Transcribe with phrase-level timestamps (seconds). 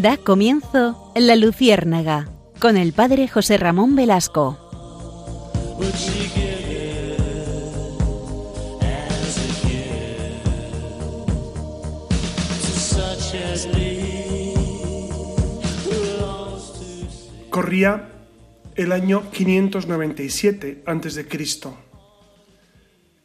[0.00, 2.30] Da comienzo La Luciérnaga
[2.60, 4.56] con el padre José Ramón Velasco.
[17.50, 18.08] Corría
[18.76, 21.26] el año 597 a.C.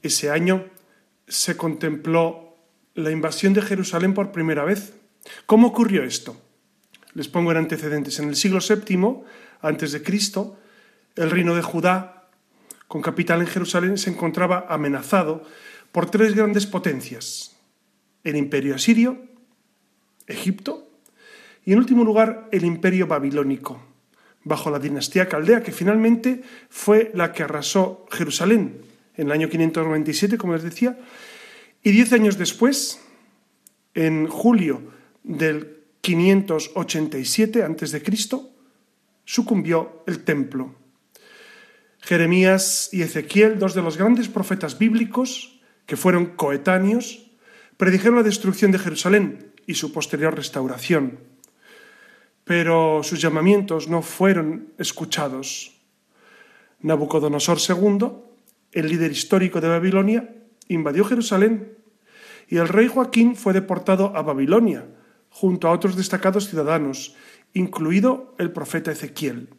[0.02, 0.66] Ese año
[1.28, 2.58] se contempló
[2.96, 4.96] la invasión de Jerusalén por primera vez.
[5.46, 6.36] ¿Cómo ocurrió esto?
[7.14, 8.20] Les pongo en antecedentes.
[8.20, 9.24] En el siglo VII
[9.62, 10.58] antes de Cristo,
[11.16, 12.30] el reino de Judá,
[12.88, 15.44] con capital en Jerusalén, se encontraba amenazado
[15.92, 17.56] por tres grandes potencias:
[18.24, 19.22] el imperio asirio,
[20.28, 20.90] Egipto
[21.66, 23.82] y, en último lugar, el imperio babilónico,
[24.44, 28.82] bajo la dinastía caldea, que finalmente fue la que arrasó Jerusalén
[29.16, 30.98] en el año 597, como les decía,
[31.84, 33.00] y diez años después,
[33.94, 34.82] en julio
[35.24, 38.04] del 587 a.C.,
[39.24, 40.76] sucumbió el templo.
[42.02, 47.32] Jeremías y Ezequiel, dos de los grandes profetas bíblicos que fueron coetáneos,
[47.78, 51.20] predijeron la destrucción de Jerusalén y su posterior restauración.
[52.44, 55.80] Pero sus llamamientos no fueron escuchados.
[56.82, 58.10] Nabucodonosor II,
[58.74, 60.36] el líder histórico de Babilonia,
[60.68, 61.78] invadió Jerusalén
[62.50, 64.86] y el rey Joaquín fue deportado a Babilonia
[65.34, 67.16] junto a otros destacados ciudadanos,
[67.54, 69.50] incluido el profeta Ezequiel.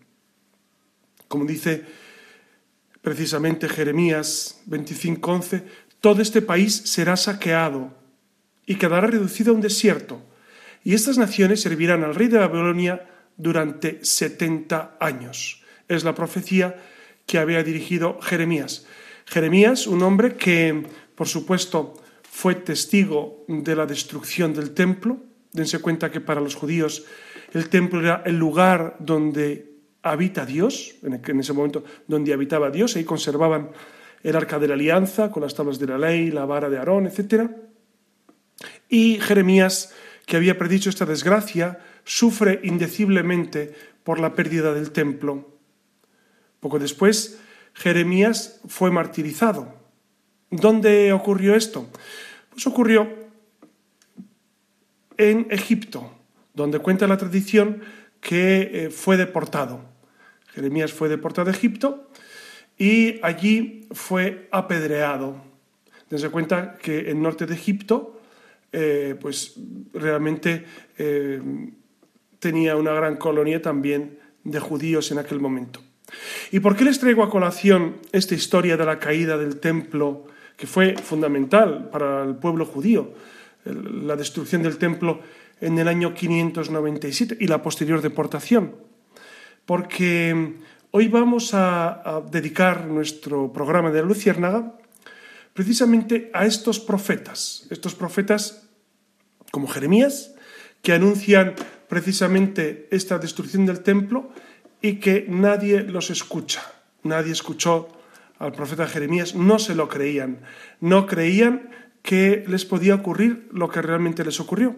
[1.26, 1.84] Como dice
[3.02, 5.64] precisamente Jeremías 25:11,
[6.00, 7.92] todo este país será saqueado
[8.66, 10.22] y quedará reducido a un desierto,
[10.84, 15.62] y estas naciones servirán al rey de Babilonia durante 70 años.
[15.88, 16.76] Es la profecía
[17.26, 18.86] que había dirigido Jeremías.
[19.26, 26.10] Jeremías, un hombre que, por supuesto, fue testigo de la destrucción del templo, Dense cuenta
[26.10, 27.06] que para los judíos
[27.52, 29.70] el templo era el lugar donde
[30.02, 33.70] habita Dios, en ese momento donde habitaba Dios, ahí conservaban
[34.24, 37.06] el arca de la alianza con las tablas de la ley, la vara de Aarón,
[37.06, 37.50] etc.
[38.88, 39.94] Y Jeremías,
[40.26, 43.72] que había predicho esta desgracia, sufre indeciblemente
[44.02, 45.56] por la pérdida del templo.
[46.58, 47.38] Poco después,
[47.74, 49.72] Jeremías fue martirizado.
[50.50, 51.88] ¿Dónde ocurrió esto?
[52.50, 53.23] Pues ocurrió
[55.16, 56.10] en Egipto,
[56.54, 57.82] donde cuenta la tradición
[58.20, 59.80] que eh, fue deportado.
[60.54, 62.10] Jeremías fue deportado a Egipto
[62.78, 65.36] y allí fue apedreado.
[66.08, 68.20] Dense cuenta que en norte de Egipto,
[68.72, 69.54] eh, pues
[69.92, 70.64] realmente
[70.98, 71.40] eh,
[72.38, 75.80] tenía una gran colonia también de judíos en aquel momento.
[76.50, 80.26] ¿Y por qué les traigo a colación esta historia de la caída del templo,
[80.56, 83.14] que fue fundamental para el pueblo judío?
[83.64, 85.20] La destrucción del templo
[85.60, 88.74] en el año 597 y la posterior deportación.
[89.64, 90.54] Porque
[90.90, 94.74] hoy vamos a, dedicar nuestro programa de la Luciérnaga
[95.52, 98.68] precisamente a estos profetas, estos profetas
[99.50, 100.34] como Jeremías,
[100.82, 101.54] que anuncian
[101.88, 104.30] precisamente esta destrucción del templo
[104.82, 106.62] y que nadie los escucha.
[107.04, 107.88] Nadie escuchó
[108.38, 110.40] al profeta Jeremías, no se lo creían,
[110.80, 111.70] no creían
[112.04, 114.76] que les podía ocurrir lo que realmente les ocurrió.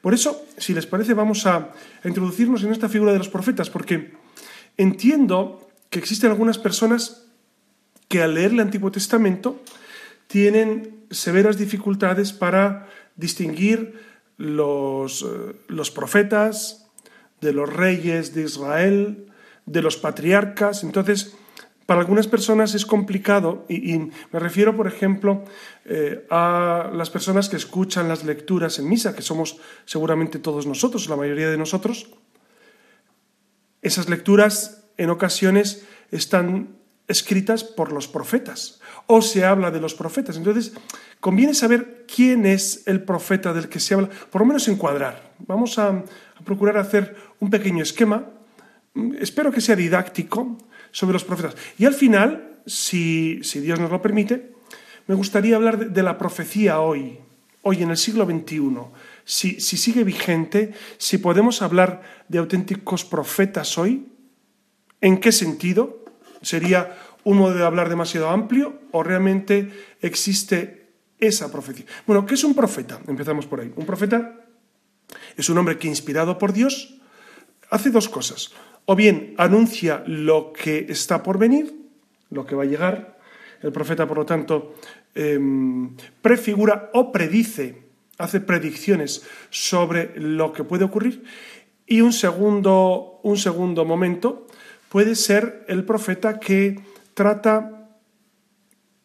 [0.00, 1.74] Por eso, si les parece, vamos a
[2.04, 4.14] introducirnos en esta figura de los profetas, porque
[4.76, 7.26] entiendo que existen algunas personas
[8.06, 9.60] que al leer el Antiguo Testamento
[10.28, 14.00] tienen severas dificultades para distinguir
[14.36, 16.86] los, eh, los profetas
[17.40, 19.32] de los reyes de Israel,
[19.66, 20.84] de los patriarcas.
[20.84, 21.34] Entonces,
[21.86, 25.44] para algunas personas es complicado y, me refiero, por ejemplo,
[25.84, 31.08] eh, a las personas que escuchan las lecturas en misa, que somos seguramente todos nosotros,
[31.08, 32.10] la mayoría de nosotros.
[33.82, 36.76] Esas lecturas en ocasiones están
[37.08, 40.36] escritas por los profetas o se habla de los profetas.
[40.36, 40.72] Entonces,
[41.20, 45.32] conviene saber quién es el profeta del que se habla, por lo menos encuadrar.
[45.40, 48.28] Vamos a, a procurar hacer un pequeño esquema,
[49.18, 50.58] espero que sea didáctico,
[50.92, 51.56] sobre los profetas.
[51.78, 54.52] Y al final, si, Dios nos lo permite,
[55.08, 57.18] me gustaría hablar de, la profecía hoy,
[57.62, 58.60] hoy en el siglo XXI.
[59.24, 64.06] Si, si sigue vigente, si podemos hablar de auténticos profetas hoy,
[65.00, 66.04] ¿en qué sentido?
[66.42, 71.86] ¿Sería un modo de hablar demasiado amplio o realmente existe esa profecía?
[72.06, 73.00] Bueno, ¿qué es un profeta?
[73.08, 73.72] Empezamos por ahí.
[73.76, 74.40] Un profeta
[75.36, 76.98] es un hombre que, inspirado por Dios,
[77.70, 78.52] hace dos cosas
[78.84, 81.74] o bien anuncia lo que está por venir,
[82.30, 83.18] lo que va a llegar.
[83.62, 84.74] El profeta, por lo tanto,
[85.14, 87.82] em, prefigura o predice,
[88.18, 91.24] hace predicciones sobre lo que puede ocurrir.
[91.86, 94.46] Y un segundo, un segundo momento
[94.88, 96.80] puede ser el profeta que
[97.14, 97.88] trata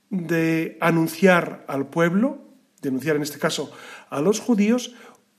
[0.10, 2.40] de anunciar al pueblo,
[2.82, 3.72] de anunciar en este caso
[4.10, 4.96] a los judíos,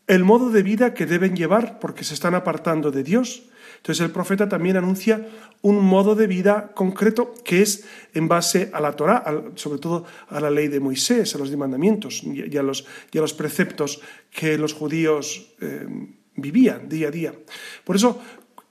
[0.06, 3.44] el modo de vida que deben llevar porque se están apartando de Dios.
[3.78, 5.26] Entonces el profeta también anuncia
[5.62, 7.84] un modo de vida concreto que es
[8.14, 12.22] en base a la Torá, sobre todo a la ley de Moisés, a los mandamientos
[12.22, 15.86] y a los, preceptos que los judíos eh,
[16.36, 17.34] vivían día a día.
[17.84, 18.20] Por eso,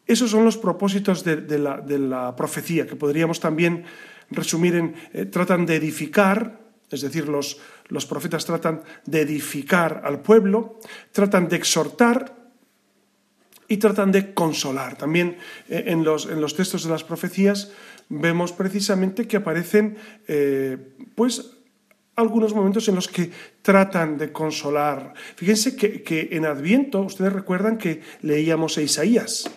[0.05, 3.83] esos son los propósitos de, la, profecía, que podríamos también
[4.29, 6.59] resumir en, eh, tratan de edificar,
[6.89, 7.59] es decir, los,
[7.89, 10.79] los profetas tratan de edificar al pueblo,
[11.11, 12.36] tratan de exhortar
[13.67, 14.97] y tratan de consolar.
[14.97, 15.37] También
[15.69, 17.71] eh, en, los, en, los, textos de las profecías
[18.09, 19.97] vemos precisamente que aparecen
[20.27, 20.77] eh,
[21.15, 21.57] pues
[22.17, 23.31] algunos momentos en los que
[23.61, 25.13] tratan de consolar.
[25.35, 29.49] Fíjense que, en Adviento, ustedes recuerdan que leíamos a Isaías,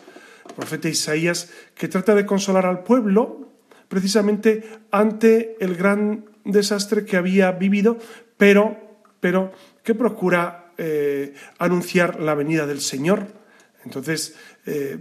[0.47, 3.49] el profeta Isaías, que trata de consolar al pueblo
[3.89, 7.99] precisamente ante el gran desastre que había vivido,
[8.37, 8.77] pero,
[9.21, 9.53] pero
[9.83, 13.39] que procura eh, anunciar la venida del Señor.
[13.85, 14.37] Entonces,
[14.67, 14.99] eh,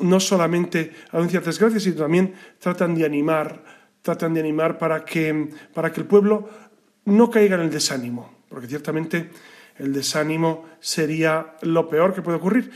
[0.00, 3.64] no solamente anunciar desgracias, sino también tratan de animar,
[4.02, 6.48] tratan de animar para que, para que el pueblo
[7.04, 9.30] no caiga en el desánimo, porque ciertamente
[9.78, 12.70] el desánimo sería lo peor que puede ocurrir.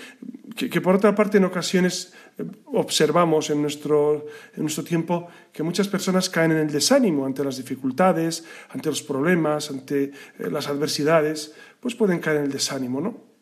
[0.56, 5.88] Que, por otra parte, en ocasiones eh, observamos en nuestro, en nuestro tiempo que muchas
[5.88, 10.12] personas caen en el desánimo ante las dificultades, ante los problemas, ante eh,
[10.50, 13.33] las adversidades, pues pueden caer en el desánimo, ¿no?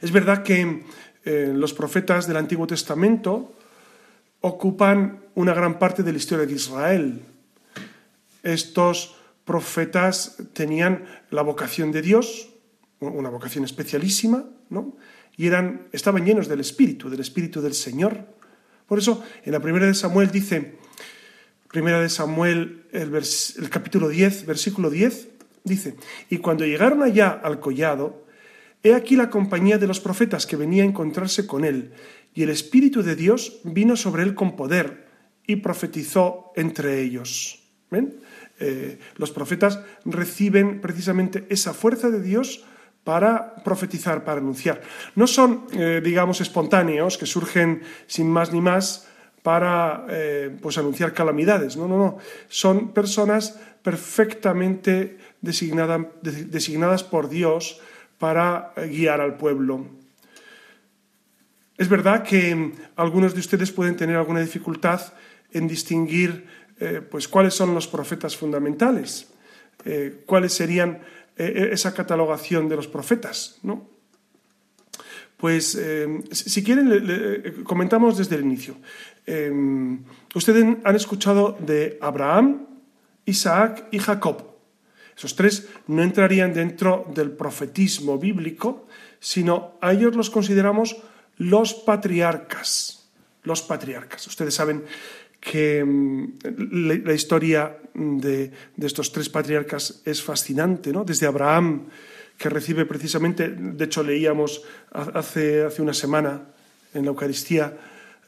[0.00, 0.84] Es verdad que
[1.24, 3.54] eh, los profetas del Antiguo Testamento
[4.40, 7.22] ocupan una gran parte de la historia de Israel.
[8.42, 12.48] Estos profetas tenían la vocación de Dios,
[13.00, 14.96] una vocación especialísima, ¿no?
[15.36, 18.26] Y eran, estaban llenos del Espíritu, del Espíritu del Señor.
[18.86, 20.78] Por eso, en la primera de Samuel dice,
[21.70, 25.28] primera de Samuel, el, capítulo 10, versículo 10,
[25.64, 25.96] dice,
[26.28, 28.24] y cuando llegaron allá al collado,
[28.82, 31.92] he aquí la compañía de los profetas que venía a encontrarse con él,
[32.34, 35.08] y el Espíritu de Dios vino sobre él con poder,
[35.46, 37.62] y profetizó entre ellos.
[38.60, 42.64] Eh, los profetas reciben precisamente esa fuerza de Dios
[43.04, 44.82] para profetizar, para anunciar.
[45.16, 49.08] No son, eh, digamos, espontáneos que surgen sin más ni más
[49.42, 51.76] para eh, pues anunciar calamidades.
[51.76, 52.18] No, no, no.
[52.48, 57.80] Son personas perfectamente designadas por Dios
[58.20, 59.86] para guiar al pueblo.
[61.78, 65.00] Es verdad que algunos de ustedes pueden tener alguna dificultad
[65.50, 66.46] en distinguir
[66.78, 69.28] eh, pues cuáles son los profetas fundamentales,
[69.86, 71.00] eh, cuáles serían
[71.38, 73.88] eh, esa catalogación de los profetas, ¿no?
[75.38, 75.80] Pues
[76.32, 78.76] si quieren, comentamos desde el inicio.
[80.34, 82.66] ustedes han escuchado de Abraham,
[83.24, 84.49] Isaac y Jacob.
[85.20, 88.88] Esos tres no entrarían dentro del profetismo bíblico,
[89.20, 90.96] sino a ellos los consideramos
[91.36, 93.04] los patriarcas.
[93.42, 94.26] Los patriarcas.
[94.26, 94.82] Ustedes saben
[95.38, 98.50] que mm, la, historia de,
[98.80, 101.04] estos tres patriarcas es fascinante, ¿no?
[101.04, 101.88] Desde Abraham,
[102.38, 106.48] que recibe precisamente, de hecho leíamos hace, hace una semana
[106.94, 107.76] en la Eucaristía,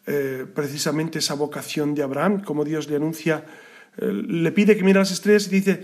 [0.06, 3.46] eh, precisamente esa vocación de Abraham, como Dios le anuncia,
[3.96, 5.80] eh, le pide que mire las estrellas y dice,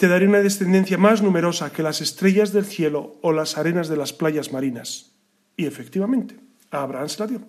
[0.00, 3.98] te daré una descendencia más numerosa que las estrellas del cielo o las arenas de
[3.98, 5.12] las playas marinas.
[5.58, 6.40] Y efectivamente,
[6.70, 7.42] Abraham se la dio.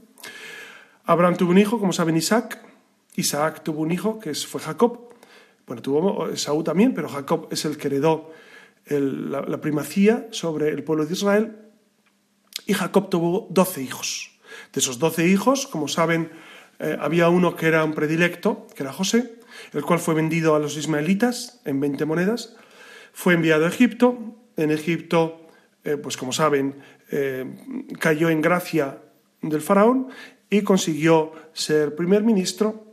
[1.05, 2.61] Abraham tuvo un hijo, como saben, Isaac,
[3.15, 5.13] Isaac tuvo un hijo que fue Jacob.
[5.65, 8.33] Bueno, tuvo Saúl también, pero Jacob es el que heredó
[8.87, 11.55] la, primacía sobre el pueblo de Israel.
[12.65, 14.37] Y Jacob tuvo doce hijos.
[14.73, 16.29] De esos doce hijos, como saben,
[16.81, 19.35] eh, había uno que era un predilecto, que era José,
[19.71, 22.55] el cual fue vendido a los ismaelitas en 20 monedas.
[23.13, 24.17] Fue enviado a Egipto.
[24.57, 25.47] En Egipto,
[25.83, 26.77] eh, pues como saben,
[27.11, 27.45] eh,
[27.99, 28.97] cayó en gracia
[29.43, 30.07] del faraón
[30.49, 32.83] y consiguió ser primer ministro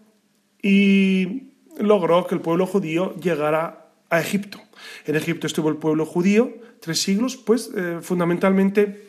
[0.61, 4.61] y logró que el pueblo judío llegara a Egipto.
[5.07, 7.71] En Egipto estuvo el pueblo judío tres siglos, pues
[8.03, 9.08] fundamentalmente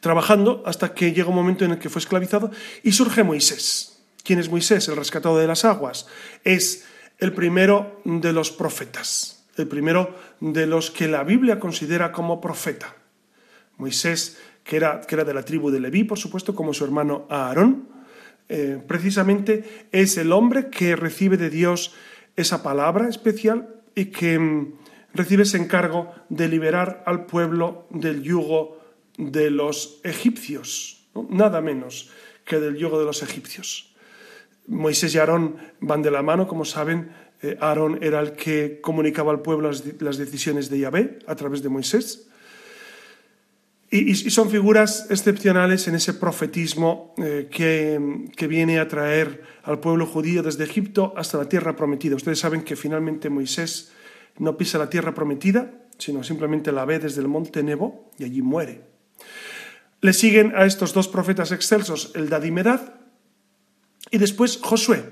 [0.00, 2.50] trabajando hasta que llega un momento en el que fue esclavizado
[2.82, 4.02] y surge Moisés.
[4.24, 4.88] ¿Quién es Moisés?
[4.88, 6.06] El rescatado de las aguas.
[6.44, 6.86] Es
[7.18, 12.96] el primero de los profetas, el primero de los que la Biblia considera como profeta.
[13.76, 17.26] Moisés, que era, que era de la tribu de Leví, por supuesto, como su hermano
[17.30, 17.88] Aarón,
[18.48, 21.94] eh, precisamente es el hombre que recibe de Dios
[22.36, 24.74] esa palabra especial y que mm,
[25.14, 28.79] recibe ese encargo de liberar al pueblo del yugo
[29.20, 32.10] de los egipcios, nada menos
[32.44, 33.94] que del yugo de los egipcios.
[34.66, 37.12] Moisés y Aarón van de la mano, como saben,
[37.42, 41.68] eh, Aarón era el que comunicaba al pueblo las, decisiones de Yahvé a través de
[41.68, 42.28] Moisés.
[43.90, 50.06] Y, son figuras excepcionales en ese profetismo eh, que, que, viene a traer al pueblo
[50.06, 52.14] judío desde Egipto hasta la tierra prometida.
[52.14, 53.92] Ustedes saben que finalmente Moisés
[54.38, 58.42] no pisa la tierra prometida, sino simplemente la ve desde el monte Nebo y allí
[58.42, 58.89] muere.
[60.00, 62.94] Le siguen a estos dos profetas excelsos el Dadimedad
[64.10, 65.04] y después Josué.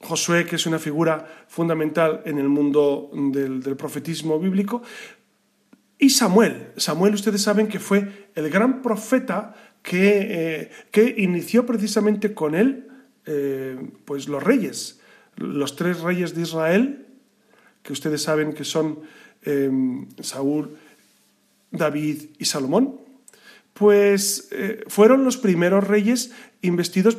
[0.00, 4.82] Josué, que es una figura fundamental en el mundo del, profetismo bíblico,
[5.98, 6.72] y Samuel.
[6.76, 12.88] Samuel, ustedes saben que fue el gran profeta que, eh, que inició precisamente con él
[13.30, 13.76] eh,
[14.06, 15.00] pues los reyes,
[15.36, 17.06] los tres reyes de Israel,
[17.82, 19.00] que ustedes saben que son
[19.42, 19.70] eh,
[20.20, 20.78] Saúl,
[21.70, 23.00] David y Salomón,
[23.74, 24.50] pues
[24.88, 26.32] fueron los primeros reyes
[26.62, 27.16] investidos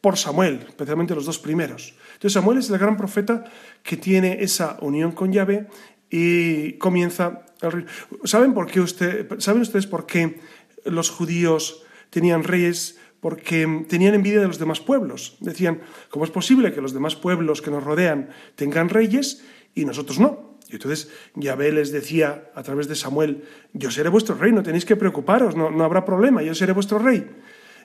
[0.00, 1.94] por Samuel, especialmente los dos primeros.
[2.14, 3.44] Entonces Samuel es el gran profeta
[3.82, 5.68] que tiene esa unión con Yahvé
[6.10, 7.90] y comienza el reino.
[8.24, 10.40] ¿Saben, por qué usted, ¿Saben ustedes por qué
[10.84, 12.98] los judíos tenían reyes?
[13.20, 15.36] Porque tenían envidia de los demás pueblos.
[15.40, 20.18] Decían, ¿cómo es posible que los demás pueblos que nos rodean tengan reyes y nosotros
[20.18, 20.49] no?
[20.70, 24.84] Y entonces Yahvé les decía a través de Samuel, yo seré vuestro rey, no tenéis
[24.84, 27.26] que preocuparos, no, no habrá problema, yo seré vuestro rey.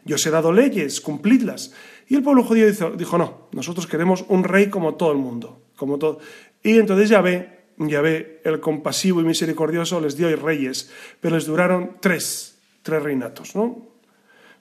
[0.06, 1.74] Yo os he dado leyes, cumplidlas.
[2.08, 5.64] Y el pueblo judío dijo, no, nosotros queremos un rey como todo el mundo.
[5.76, 6.20] Como todo.
[6.62, 12.60] Y entonces Yahvé, Yahvé, el compasivo y misericordioso, les dio reyes, pero les duraron tres,
[12.84, 13.88] tres reinatos, ¿no?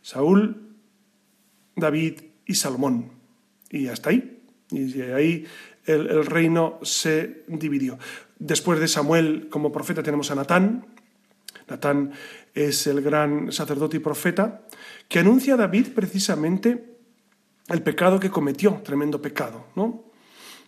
[0.00, 0.76] Saúl,
[1.76, 3.12] David y Salomón.
[3.70, 4.40] Y hasta ahí.
[4.70, 5.44] Y ahí
[5.86, 7.98] el, reino se dividió.
[8.38, 10.86] Después de Samuel como profeta tenemos a Natán.
[11.68, 12.12] Natán
[12.54, 14.66] es el gran sacerdote y profeta
[15.08, 16.96] que anuncia a David precisamente
[17.68, 20.04] el pecado que cometió, tremendo pecado, ¿no?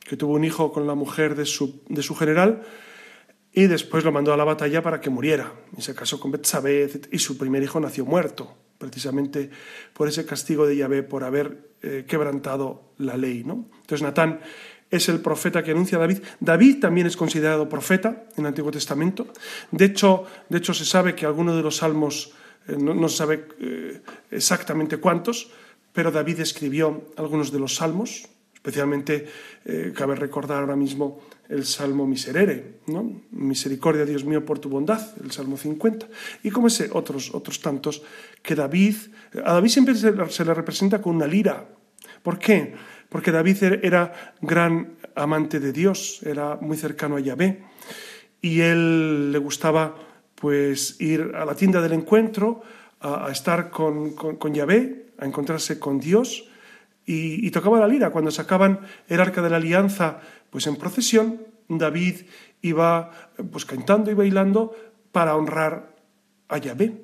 [0.00, 2.62] que tuvo un hijo con la mujer de su, de su general
[3.52, 5.52] y después lo mandó a la batalla para que muriera.
[5.76, 9.50] Y se casó con Betsabé y su primer hijo nació muerto, precisamente
[9.92, 13.44] por ese castigo de Yahvé por haber eh, quebrantado la ley.
[13.44, 13.66] ¿no?
[13.80, 14.40] Entonces Natán
[14.90, 16.18] es el profeta que anuncia a David.
[16.40, 19.26] David también es considerado profeta en el Antiguo Testamento.
[19.70, 22.32] De hecho, de hecho se sabe que algunos de los salmos,
[22.68, 24.00] eh, no, se sabe eh,
[24.30, 25.50] exactamente cuántos,
[25.92, 29.26] pero David escribió algunos de los salmos, especialmente
[29.64, 33.22] eh, cabe recordar ahora mismo el Salmo Miserere, ¿no?
[33.30, 36.08] Misericordia, Dios mío, por tu bondad, el Salmo 50.
[36.42, 38.02] Y como ese, otros, otros tantos
[38.42, 38.96] que David,
[39.44, 41.68] a David siempre se, le representa con una lira.
[42.22, 42.74] ¿Por qué?
[43.08, 47.62] Porque David er, era gran amante de Dios, era muy cercano a Yahvé,
[48.40, 49.94] y él le gustaba
[50.34, 52.62] pues ir a la tienda del encuentro,
[53.00, 56.48] a, estar con, con, Yahvé, a encontrarse con Dios
[57.04, 58.10] y, tocaba la lira.
[58.10, 60.20] Cuando sacaban el arca de la alianza
[60.50, 62.22] pues en procesión, David
[62.62, 63.10] iba
[63.50, 64.74] pues cantando y bailando
[65.12, 65.94] para honrar
[66.48, 67.02] a Yahvé.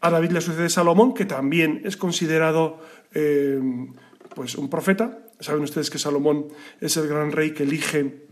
[0.00, 2.80] A David le sucede Salomón, que también es considerado
[3.14, 3.60] eh,
[4.34, 5.18] pues un profeta.
[5.40, 6.48] Saben ustedes que Salomón
[6.80, 8.26] es el gran rey que elige,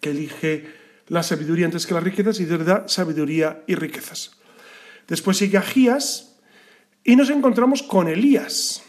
[0.00, 0.66] que elige
[1.08, 4.32] la sabiduría antes que las riquezas y da sabiduría y riquezas.
[5.06, 6.28] Después sigue Agías,
[7.08, 8.82] y nos encontramos con Elías.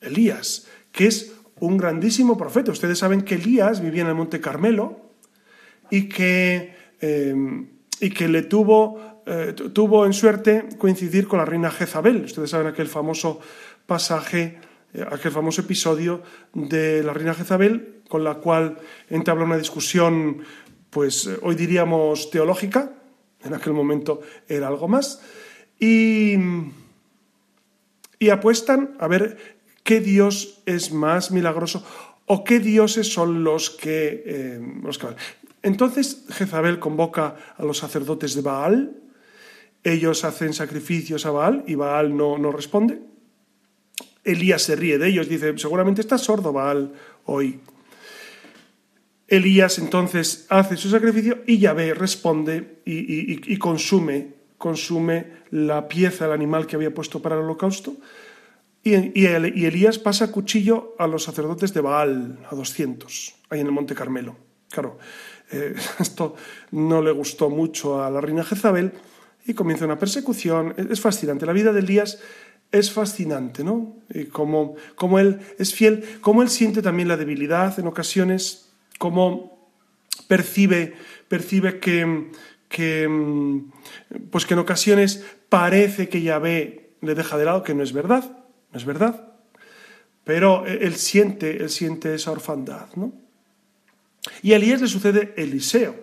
[0.00, 2.70] Elías, que es un grandísimo profeta.
[2.70, 5.10] Ustedes saben que Elías vivía en el Monte Carmelo
[5.90, 7.66] y que, em,
[7.98, 12.26] y que le tuvo, eh, tuvo en suerte coincidir con la reina Jezabel.
[12.26, 13.40] Ustedes saben aquel famoso
[13.86, 14.60] pasaje,
[15.10, 16.22] aquel famoso episodio
[16.54, 18.78] de la reina Jezabel, con la cual
[19.10, 20.42] entabla una discusión,
[20.90, 22.92] pues eh, hoy diríamos teológica,
[23.44, 25.20] en aquel momento era algo más,
[25.78, 26.36] y
[28.18, 31.84] y apuestan a ver qué Dios es más milagroso
[32.26, 34.22] o qué dioses son los que...
[34.26, 34.60] Eh,
[35.62, 38.96] Entonces Jezabel convoca a los sacerdotes de Baal,
[39.84, 43.00] ellos hacen sacrificios a Baal y Baal no, no responde.
[44.32, 46.92] Elías se ríe de ellos, dice, seguramente está sordo Baal
[47.24, 47.60] hoy.
[49.26, 56.66] Elías entonces hace su sacrificio y Yahvé responde y consume consume la pieza, el animal
[56.66, 57.96] que había puesto para el holocausto,
[58.82, 63.94] y, Elías pasa cuchillo a los sacerdotes de Baal, a 200, ahí en el Monte
[63.94, 64.36] Carmelo.
[64.70, 64.98] Claro,
[65.50, 66.34] eh, esto
[66.72, 68.92] no le gustó mucho a la reina Jezabel
[69.46, 70.74] y comienza una persecución.
[70.76, 72.18] Es fascinante, la vida de Elías
[72.70, 73.96] es fascinante, ¿no?
[74.10, 79.70] Y como, como él es fiel, como él siente también la debilidad en ocasiones, como
[80.26, 80.94] percibe,
[81.28, 82.30] percibe que,
[82.68, 83.72] que, mm,
[84.30, 88.44] pues que en ocasiones parece que Yahvé le deja de lado, que no es verdad,
[88.72, 89.32] no es verdad.
[90.24, 93.12] Pero él siente, él siente esa orfandad, ¿no?
[94.42, 95.96] Y a Elías le sucede Eliseo.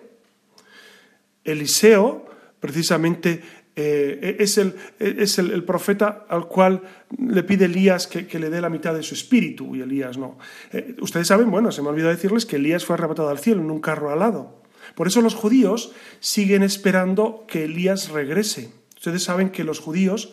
[1.44, 2.26] Eliseo,
[2.58, 3.42] precisamente,
[3.78, 6.80] eh, es, el, es el, profeta al cual
[7.18, 10.38] le pide Elías que, le dé la mitad de su espíritu y Elías no.
[10.72, 13.70] Eh, ustedes saben, bueno, se me olvidó decirles que Elías fue arrebatado al cielo en
[13.70, 14.62] un carro alado.
[14.94, 18.72] Por eso los judíos siguen esperando que Elías regrese.
[18.96, 20.32] Ustedes saben que los judíos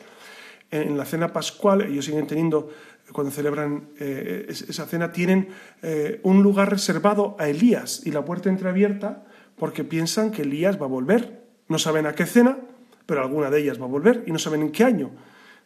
[0.71, 2.69] en la cena pascual, ellos siguen teniendo,
[3.11, 5.49] cuando celebran eh, esa cena, tienen
[6.23, 9.25] un lugar reservado a Elías y la puerta entreabierta
[9.57, 11.43] porque piensan que Elías va a volver.
[11.67, 12.57] No saben a qué cena,
[13.13, 15.11] pero alguna de ellas va a volver y no saben en qué año.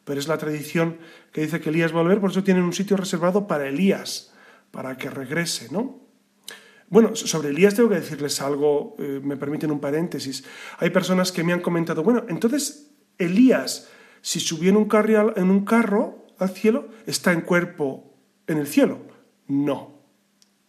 [0.04, 0.98] Pero es la tradición
[1.32, 4.34] que dice que Elías va a volver, por eso tienen un sitio reservado para Elías,
[4.70, 6.02] para que regrese, ¿no?
[6.90, 10.44] Bueno, sobre Elías tengo que decirles algo, eh, me permiten un paréntesis.
[10.80, 13.88] Hay personas que me han comentado, bueno, entonces Elías,
[14.20, 18.14] si subió en un, carro, al cielo, está en cuerpo
[18.46, 19.00] en el cielo.
[19.48, 20.02] No,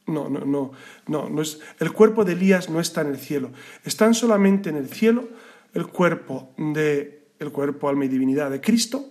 [0.07, 0.71] no, no, no,
[1.09, 3.51] no, no es, el cuerpo de Elías no está en el cielo.
[3.83, 5.29] Están solamente en el cielo
[5.75, 9.11] el cuerpo de el cuerpo, alma y divinidad de Cristo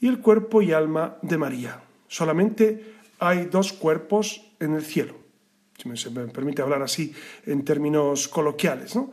[0.00, 1.82] y el cuerpo y alma de María.
[2.06, 5.14] Solamente hay dos cuerpos en el cielo.
[5.76, 7.12] Si me, permite hablar así
[7.44, 9.10] en términos coloquiales, ¿no?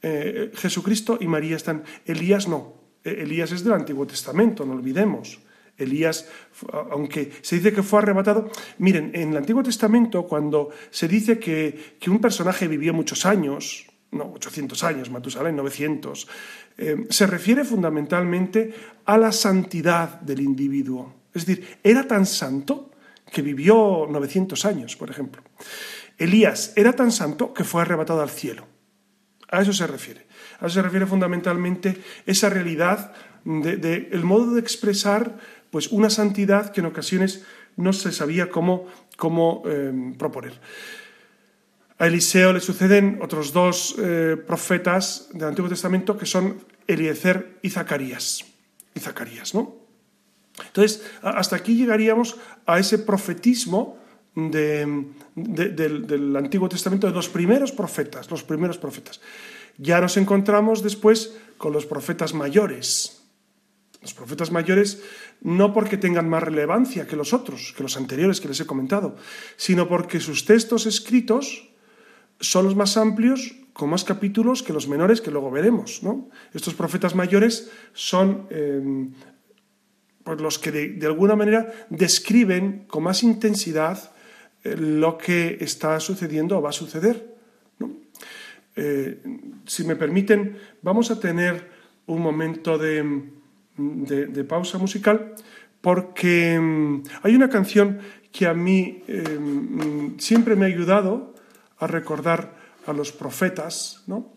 [0.00, 1.84] Eh, Jesucristo y María están.
[2.04, 2.74] Elías no.
[3.04, 5.40] E, Elías es del Antiguo Testamento, no olvidemos.
[5.78, 6.28] Elías,
[6.90, 11.96] aunque se dice que fue arrebatado, miren, en el Antiguo Testamento, cuando se dice que,
[11.98, 16.28] que un personaje vivió muchos años, no, 800 años, Matusalén 900,
[16.78, 21.14] eh, se refiere fundamentalmente a la santidad del individuo.
[21.34, 22.90] Es decir, era tan santo
[23.32, 25.42] que vivió 900 años, por ejemplo.
[26.18, 28.66] Elías era tan santo que fue arrebatado al cielo.
[29.50, 30.26] A eso se refiere.
[30.60, 31.96] A eso se refiere fundamentalmente
[32.26, 33.12] esa realidad
[33.44, 35.38] del el modo de expresar
[35.70, 37.44] pues, una santidad que en ocasiones
[37.76, 40.60] no se sabía cómo, cómo eh, proponer.
[42.02, 47.70] A Eliseo le suceden otros dos eh, profetas del Antiguo Testamento que son Eliezer y
[47.70, 48.42] Zacarías.
[48.92, 49.76] Y Zacarías, ¿no?
[50.66, 54.02] Entonces, hasta aquí llegaríamos a ese profetismo
[54.34, 59.20] del, del Antiguo Testamento de los primeros profetas, los primeros profetas.
[59.78, 63.22] Ya nos encontramos después con los profetas mayores.
[64.02, 65.04] Los profetas mayores
[65.40, 69.14] no porque tengan más relevancia que los otros, que los anteriores que les he comentado,
[69.56, 71.68] sino porque sus textos escritos
[72.40, 76.02] son los más amplios, con más capítulos que los menores que luego veremos.
[76.52, 79.08] Estos profetas mayores son eh,
[80.24, 84.12] pues los que de, alguna manera describen con más intensidad
[84.62, 87.32] eh, lo que está sucediendo o va a suceder.
[88.74, 89.20] Eh,
[89.66, 91.68] si me permiten, vamos a tener
[92.06, 95.34] un momento de, pausa musical
[95.80, 97.98] porque mm, hay una canción
[98.30, 101.31] que a mí mm, siempre me ha ayudado
[101.82, 102.54] a recordar
[102.86, 104.34] a los profetas, ¿no?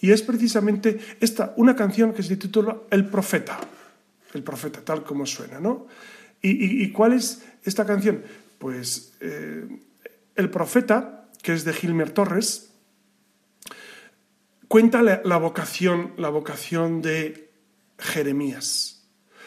[0.00, 3.58] Y es precisamente esta, una canción que se titula El Profeta,
[4.34, 5.86] el Profeta, tal como suena, ¿no?
[6.40, 8.22] ¿Y, cuál es esta canción?
[8.58, 9.66] Pues eh,
[10.36, 12.70] El Profeta, que es de Gilmer Torres,
[14.68, 17.50] cuenta la, la, vocación, la vocación de
[17.98, 19.04] Jeremías.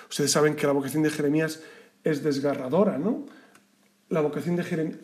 [0.09, 1.61] Ustedes saben que la vocación de Jeremías
[2.03, 3.25] es desgarradora, ¿no?
[4.09, 4.99] La vocación de, Jeremías,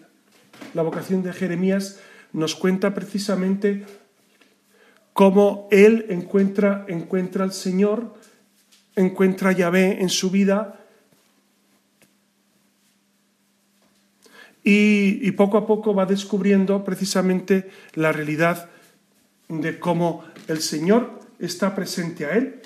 [0.73, 1.99] la vocación de Jeremías
[2.33, 3.85] nos cuenta precisamente
[5.13, 8.13] cómo él encuentra, encuentra al Señor,
[8.95, 10.79] encuentra a Yahvé en su vida
[14.63, 18.69] y, poco a poco va descubriendo precisamente la realidad
[19.47, 22.61] de cómo el Señor está presente a él.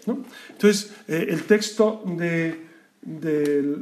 [0.50, 2.65] Entonces, eh, el texto de,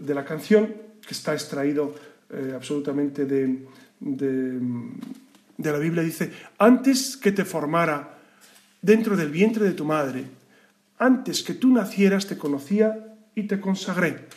[0.06, 0.76] la canción,
[1.08, 1.96] que está extraído
[2.30, 3.66] eh, absolutamente de
[4.00, 4.60] de
[5.60, 8.18] la Biblia dice, antes que te formara
[8.82, 10.26] dentro del vientre de tu madre,
[10.98, 14.28] antes que tú nacieras te conocía y te consagré.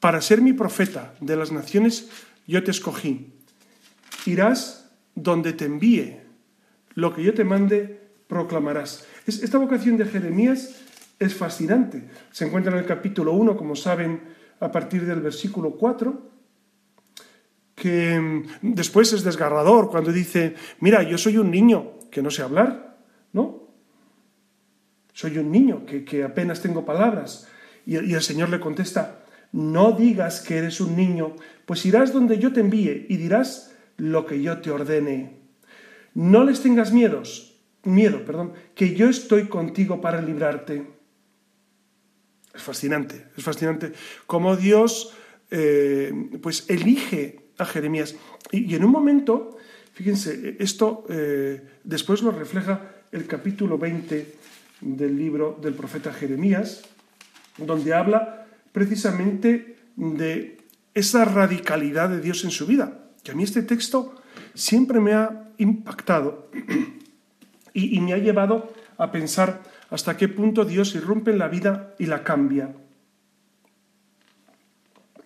[0.00, 2.08] Para ser mi profeta de las naciones
[2.46, 3.32] yo te escogí.
[4.26, 6.20] Irás donde te envíe.
[6.94, 9.06] Lo que yo te mande proclamarás.
[9.26, 10.76] Esta vocación de Jeremías
[11.18, 12.08] es fascinante.
[12.32, 14.20] Se encuentra en el capítulo 1, como saben,
[14.60, 16.33] a partir del versículo 4
[17.74, 22.42] que mm, después es desgarrador cuando dice, mira, yo soy un niño que no sé
[22.42, 22.98] hablar,
[23.32, 23.64] ¿no?
[25.12, 27.48] Soy un niño que, apenas tengo palabras.
[27.86, 32.38] Y, y el Señor le contesta, no digas que eres un niño, pues irás donde
[32.38, 35.38] yo te envíe y dirás lo que yo te ordene.
[36.14, 40.86] No les tengas miedos, miedo, perdón, que yo estoy contigo para librarte.
[42.54, 43.92] Es fascinante, es fascinante
[44.26, 45.14] cómo Dios
[45.50, 48.16] eh, pues elige a Jeremías.
[48.50, 49.56] Y, en un momento,
[49.92, 54.34] fíjense, esto eh, después lo refleja el capítulo 20
[54.80, 56.82] del libro del profeta Jeremías,
[57.58, 60.58] donde habla precisamente de
[60.94, 64.14] esa radicalidad de Dios en su vida, que a mí este texto
[64.54, 66.50] siempre me ha impactado
[67.72, 72.06] y, me ha llevado a pensar hasta qué punto Dios irrumpe en la vida y
[72.06, 72.74] la cambia.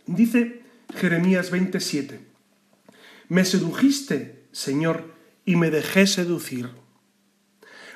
[0.07, 0.63] Dice
[0.95, 2.21] Jeremías 27,
[3.29, 6.71] Me sedujiste, Señor, y me dejé seducir.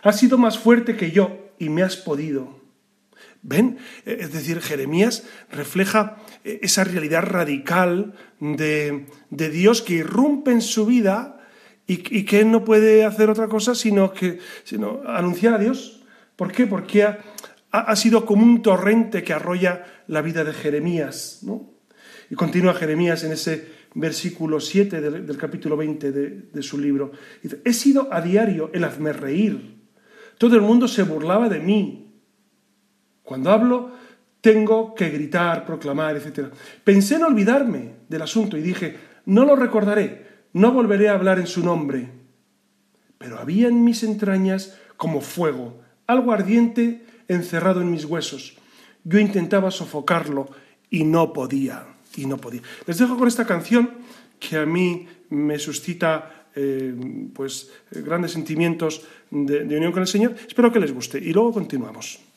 [0.03, 2.61] Has sido más fuerte que yo y me has podido.
[3.43, 3.79] ¿Ven?
[4.05, 11.41] Es decir, Jeremías refleja esa realidad radical de, Dios que irrumpe en su vida
[11.87, 16.05] y, que no puede hacer otra cosa sino, que, sino anunciar a Dios.
[16.37, 16.67] ¿Por qué?
[16.67, 17.05] Porque
[17.71, 21.41] ha, sido como un torrente que arrolla la vida de Jeremías.
[21.43, 21.72] ¿no?
[22.33, 27.13] Y continúa Jeremías en ese versículo 7 del, capítulo 20 de, de, su libro.
[27.43, 29.83] Dice, he sido a diario el hazme reír
[30.43, 32.13] todo el mundo se burlaba de mí.
[33.23, 33.93] Cuando hablo,
[34.41, 36.49] tengo que gritar, proclamar, etc.
[36.83, 41.47] Pensé en olvidarme del asunto y dije, no lo recordaré, no volveré a hablar en
[41.47, 42.11] su nombre.
[43.19, 48.57] Pero había en mis entrañas como fuego, algo ardiente encerrado en mis huesos.
[49.05, 50.49] Yo intentaba sofocarlo
[50.91, 52.63] y no podía, y no podía.
[52.87, 53.91] Les dejo con esta canción
[54.39, 56.95] que a mí me suscita eh,
[57.33, 60.35] pues, grandes sentimientos de, de unión con el Señor.
[60.47, 62.32] Espero que les guste y luego continuamos.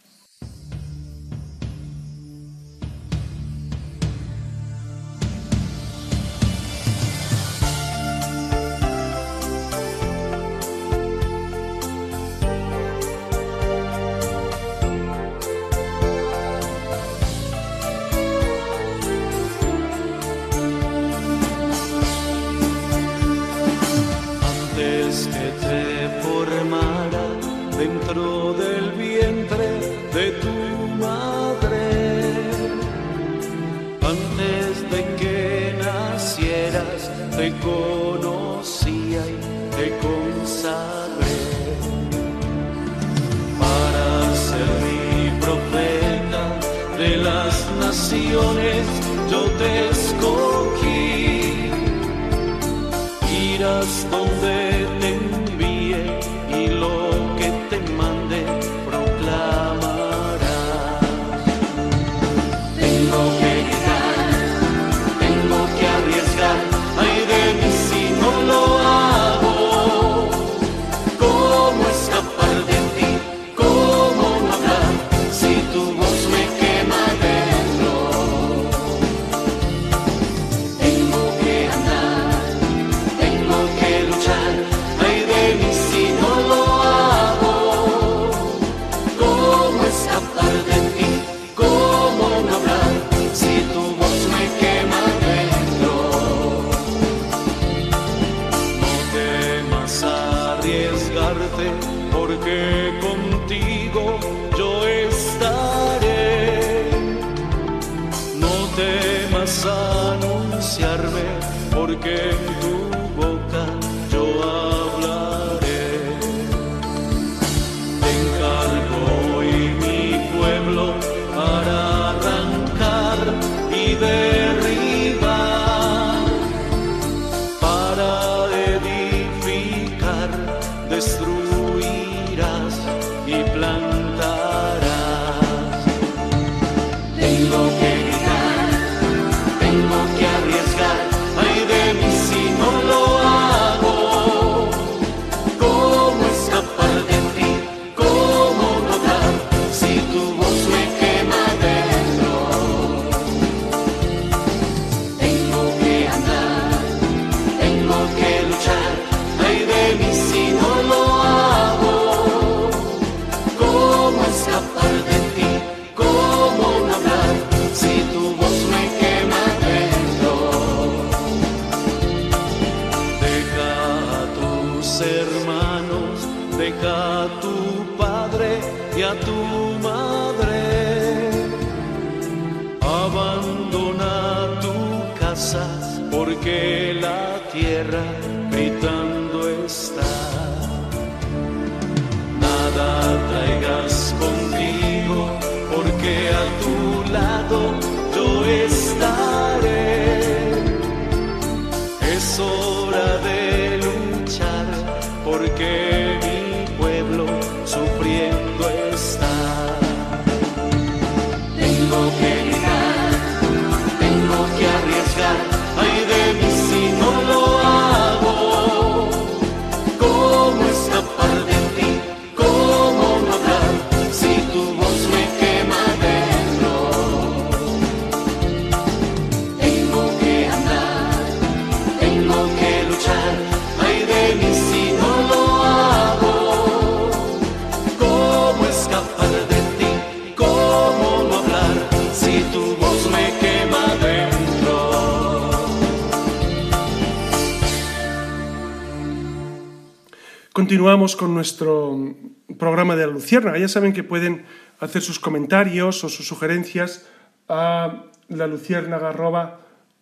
[250.86, 252.16] Continuamos con nuestro
[252.60, 253.58] programa de la Luciérnaga.
[253.58, 254.46] Ya saben que pueden
[254.80, 257.08] hacer sus comentarios o sus sugerencias
[257.50, 259.60] a la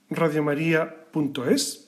[0.09, 1.87] radiomaria.es,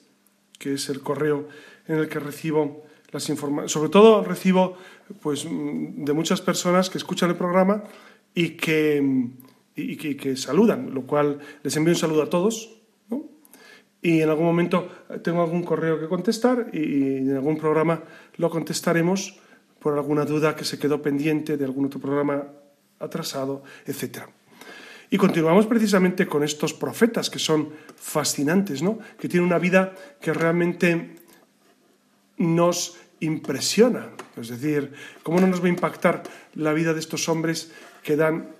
[0.58, 1.46] que es el correo
[1.86, 3.70] en el que recibo las informaciones.
[3.70, 4.78] Sobre todo recibo
[5.20, 7.84] pues, de muchas personas que escuchan el programa
[8.34, 9.28] y que,
[9.74, 12.75] y que saludan, lo cual les envío un saludo a todos.
[14.06, 14.88] Y en algún momento
[15.20, 18.04] tengo algún correo que contestar y en algún programa
[18.36, 19.40] lo contestaremos
[19.80, 22.44] por alguna duda que se quedó pendiente de algún otro programa
[23.00, 24.30] atrasado, etc.
[25.10, 29.00] Y continuamos precisamente con estos profetas que son fascinantes, ¿no?
[29.18, 31.16] que tienen una vida que realmente
[32.36, 34.10] nos impresiona.
[34.36, 34.92] Es decir,
[35.24, 36.22] ¿cómo no nos va a impactar
[36.54, 37.72] la vida de estos hombres
[38.04, 38.54] que dan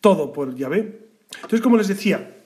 [0.00, 1.06] todo por Yahvé?
[1.36, 2.37] Entonces, como les decía,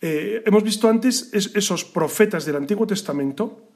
[0.00, 3.68] eh, hemos visto antes es, esos profetas del Antiguo Testamento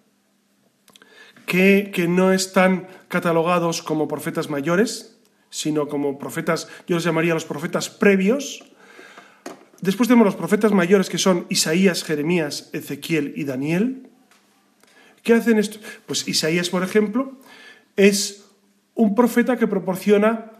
[1.46, 5.18] que, que, no están catalogados como profetas mayores,
[5.50, 8.64] sino como profetas, yo los llamaría los profetas previos.
[9.80, 14.08] Después tenemos los profetas mayores que son Isaías, Jeremías, Ezequiel y Daniel.
[15.24, 15.78] ¿Qué hacen esto?
[16.06, 17.38] Pues Isaías, por ejemplo,
[17.96, 18.44] es
[18.94, 20.52] un profeta que proporciona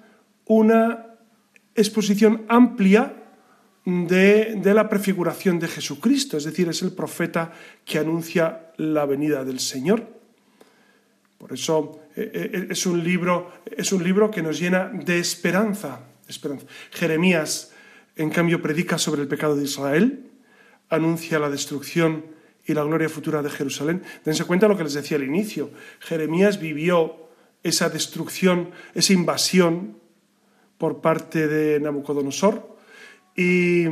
[0.47, 1.07] una
[1.75, 3.22] exposición amplia
[3.85, 7.53] de, de, la prefiguración de Jesucristo, es decir, es el profeta
[7.85, 10.07] que anuncia la venida del Señor.
[11.39, 16.67] Por eso eh, es, un libro, es un libro que nos llena de esperanza, esperanza.
[16.91, 17.73] Jeremías,
[18.15, 20.31] en cambio, predica sobre el pecado de Israel,
[20.89, 22.27] anuncia la destrucción
[22.65, 24.03] y la gloria futura de Jerusalén.
[24.25, 25.71] Dense cuenta lo que les decía al inicio.
[26.01, 27.29] Jeremías vivió
[27.63, 29.97] esa destrucción, esa invasión
[30.79, 32.77] por parte de Nabucodonosor,
[33.37, 33.87] y,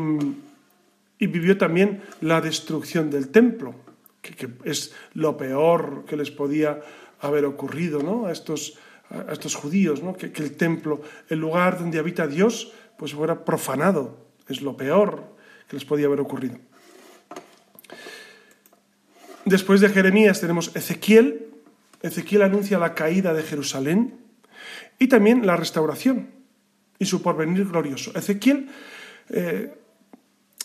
[1.19, 3.75] vivió también la destrucción del templo,
[4.23, 6.81] que, que, es lo peor que les podía
[7.21, 8.27] haber ocurrido ¿no?
[8.27, 8.79] a, estos,
[9.11, 10.15] a estos judíos, ¿no?
[10.15, 14.19] que, que, el templo, el lugar donde habita Dios, pues fuera profanado.
[14.49, 15.37] Es lo peor
[15.69, 16.59] que les podía haber ocurrido.
[19.45, 21.47] Después de Jeremías tenemos Ezequiel.
[22.03, 24.19] Ezequiel anuncia la caída de Jerusalén
[24.99, 26.31] y también la restauración
[26.99, 28.13] y su porvenir glorioso.
[28.15, 28.69] Ezequiel
[29.31, 29.75] eh,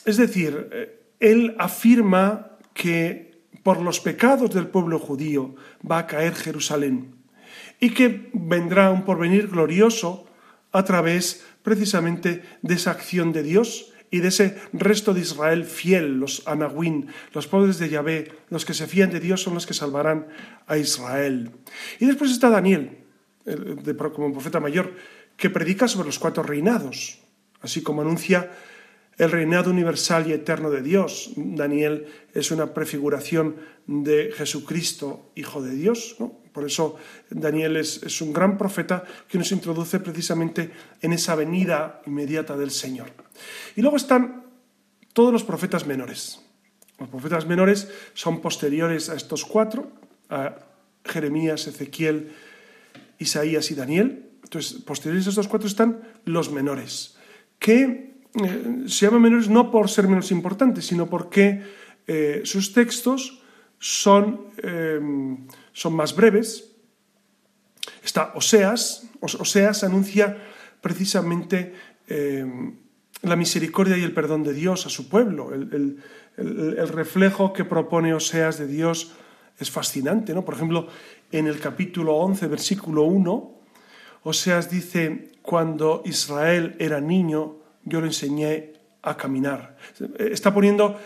[0.06, 5.56] es decir, eh, él afirma que por los pecados del pueblo judío
[5.90, 7.16] va a caer Jerusalén
[7.80, 10.28] y que vendrá un porvenir glorioso
[10.72, 16.20] a través precisamente de esa acción de Dios y de ese resto de Israel fiel,
[16.20, 19.74] los anahuín, los pobres de Yahvé, los que se fían de Dios son los que
[19.74, 20.28] salvarán
[20.68, 21.52] a Israel.
[22.00, 23.00] Y después está Daniel,
[24.14, 24.94] como profeta mayor,
[25.38, 27.20] que predica sobre los cuatro reinados,
[27.66, 28.52] así como anuncia
[29.18, 31.32] el reinado universal y eterno de Dios.
[31.36, 33.56] Daniel es una prefiguración
[33.88, 36.18] de Jesucristo, Hijo de Dios.
[36.52, 36.96] Por eso
[37.30, 42.72] Daniel es, es, un gran profeta que nos introduce precisamente en esa venida inmediata del
[42.72, 43.12] Señor.
[43.76, 44.46] Y luego están
[45.14, 46.42] todos los profetas menores.
[47.00, 49.92] Los profetas menores son posteriores a estos cuatro,
[50.30, 50.56] a
[51.04, 52.32] Jeremías, Ezequiel,
[53.20, 54.32] Isaías y Daniel.
[54.44, 57.15] Entonces, posteriores a estos cuatro están los menores,
[57.60, 61.62] que eh, se llaman menores no por ser menos importantes, sino porque
[62.08, 63.42] eh, sus textos
[63.80, 65.00] son, eh,
[65.74, 66.72] son, más breves.
[68.04, 70.38] Está Oseas, Oseas anuncia
[70.82, 71.74] precisamente
[72.08, 72.46] eh,
[73.24, 75.54] la misericordia y el perdón de Dios a su pueblo.
[75.54, 76.04] El,
[76.38, 79.14] el, reflejo que propone Oseas de Dios
[79.58, 80.34] es fascinante.
[80.34, 80.46] ¿no?
[80.46, 80.88] Por ejemplo,
[81.32, 83.62] en el capítulo 11, versículo 1,
[84.24, 89.78] Oseas dice, cuando Israel era niño, yo le enseñé a caminar.
[90.18, 91.00] Está poniendo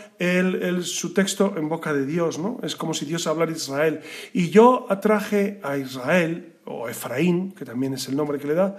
[0.81, 2.59] su texto en boca de Dios, ¿no?
[2.63, 3.99] Es como si Dios hablara de Israel.
[4.31, 8.77] Y yo atraje a Israel, o Efraín, que también es el nombre que le da,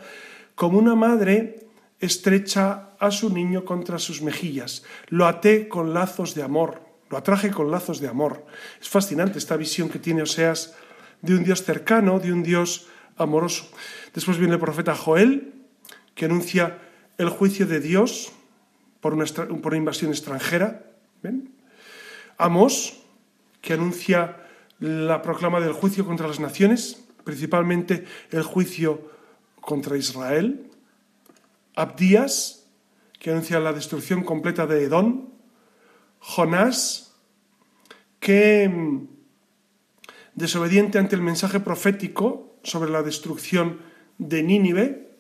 [0.55, 1.67] como una madre
[1.99, 4.85] estrecha a su niño contra sus mejillas.
[5.09, 8.47] Lo até con lazos de amor, lo atraje con lazos de amor.
[8.81, 10.75] Es fascinante esta visión que tiene Oseas
[11.21, 12.89] de un Dios cercano, de un Dios
[13.25, 13.69] amoroso.
[14.15, 15.55] Después viene el profeta Joel,
[16.15, 16.79] que anuncia
[17.19, 18.33] el juicio de Dios
[19.01, 19.27] por una,
[19.77, 20.87] invasión extranjera.
[22.39, 23.03] Amos,
[23.61, 24.37] que anuncia
[24.79, 29.11] la proclama del juicio contra las naciones, principalmente el juicio
[29.61, 30.71] contra Israel.
[31.77, 32.67] Abdías,
[33.19, 35.29] que anuncia la destrucción completa de Edom.
[36.19, 37.15] Jonás,
[38.19, 39.20] que mm,
[40.35, 43.81] desobediente ante el mensaje profético sobre la destrucción
[44.19, 45.11] de Nínive,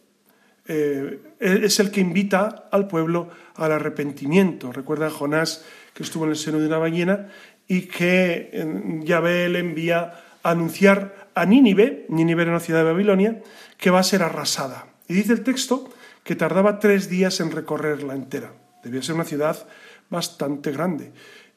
[0.66, 4.72] eh, es el que invita al pueblo al arrepentimiento.
[4.72, 7.28] Recuerda Jonás que estuvo en el seno de una ballena
[7.66, 13.42] y que Yahvé le envía a anunciar a Nínive, Nínive era una ciudad de Babilonia,
[13.78, 14.86] que va a ser arrasada.
[15.08, 15.90] Y dice el texto
[16.24, 18.52] que tardaba tres días en recorrerla entera.
[18.84, 19.66] Debía ser una ciudad
[20.08, 21.12] bastante grande.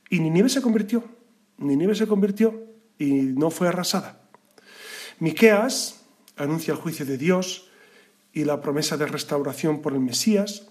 [0.10, 1.04] Y Nínive se convirtió.
[1.58, 4.21] Nínive se convirtió y no fue arrasada.
[5.19, 7.69] Miqueas anuncia el juicio de Dios
[8.34, 10.67] y la promesa de restauración por el Mesías.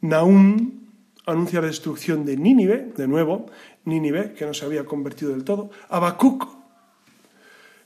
[0.00, 0.82] Nahum
[1.26, 3.46] anuncia la destrucción de Nínive, de nuevo,
[3.84, 5.70] Nínive, que no se había convertido del todo.
[5.88, 6.48] Habacuc,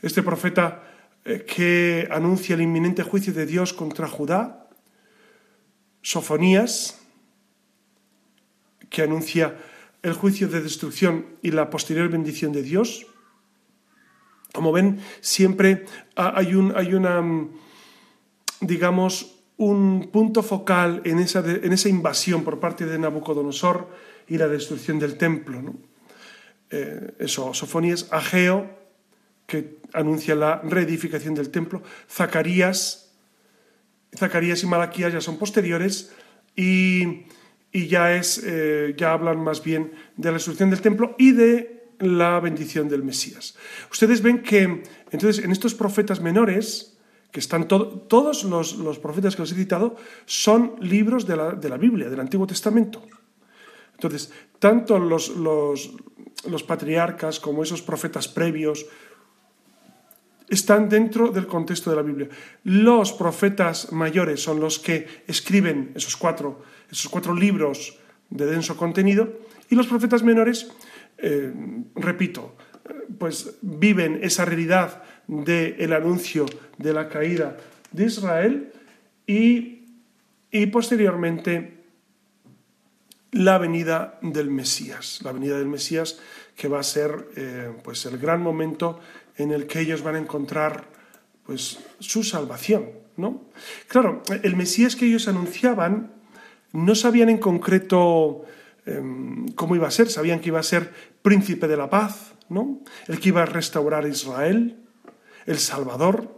[0.03, 0.83] este profeta
[1.25, 4.69] eh, que anuncia el inminente juicio de Dios contra Judá.
[6.01, 7.01] Sofonías,
[8.88, 9.57] que anuncia
[10.03, 13.07] el juicio de destrucción y la posterior bendición de Dios.
[14.57, 17.51] Como ven, siempre hay, un, hay una, mm,
[18.62, 23.87] digamos, un punto focal en esa, en esa, invasión por parte de Nabucodonosor
[24.27, 25.75] y la destrucción del templo.
[26.71, 28.66] Eh, eso, Sofonías, Ageo,
[29.47, 33.12] que anuncia la reedificación del templo, Zacarías,
[34.16, 36.12] Zacarías y Malaquías ya son posteriores
[36.57, 37.27] y,
[37.73, 41.76] y ya, es, eh, ya hablan más bien de la destrucción del templo y de
[41.99, 43.57] la bendición del Mesías.
[43.91, 46.99] Ustedes ven que entonces en estos profetas menores,
[47.31, 52.21] que están todos los, profetas que os he citado, son libros de la, Biblia, del
[52.21, 53.03] Antiguo Testamento.
[53.95, 58.87] Entonces, tanto los, los patriarcas como esos profetas previos
[60.49, 62.29] están dentro del contexto de la Biblia.
[62.65, 67.99] Los profetas mayores son los que escriben esos cuatro, esos cuatro libros
[68.31, 70.71] de denso contenido y los profetas menores
[71.19, 71.53] eh,
[71.95, 72.57] repito,
[73.19, 76.47] pues viven esa realidad del anuncio
[76.79, 77.57] de la caída
[77.91, 78.73] de Israel
[79.27, 79.85] y,
[80.51, 81.85] y, posteriormente
[83.33, 86.21] la venida del Mesías, la venida del Mesías
[86.57, 89.01] que va a ser eh, pues el gran momento
[89.37, 90.85] en el que ellos van a encontrar
[91.45, 93.45] pues su salvación, ¿no?
[93.89, 96.13] Claro, el Mesías que ellos anunciaban
[96.73, 98.45] no sabían en concreto
[99.57, 102.81] cómo iba a ser, sabían que iba a ser príncipe de la paz, ¿no?
[103.09, 104.79] El que iba a restaurar a Israel,
[105.46, 106.35] el Salvador.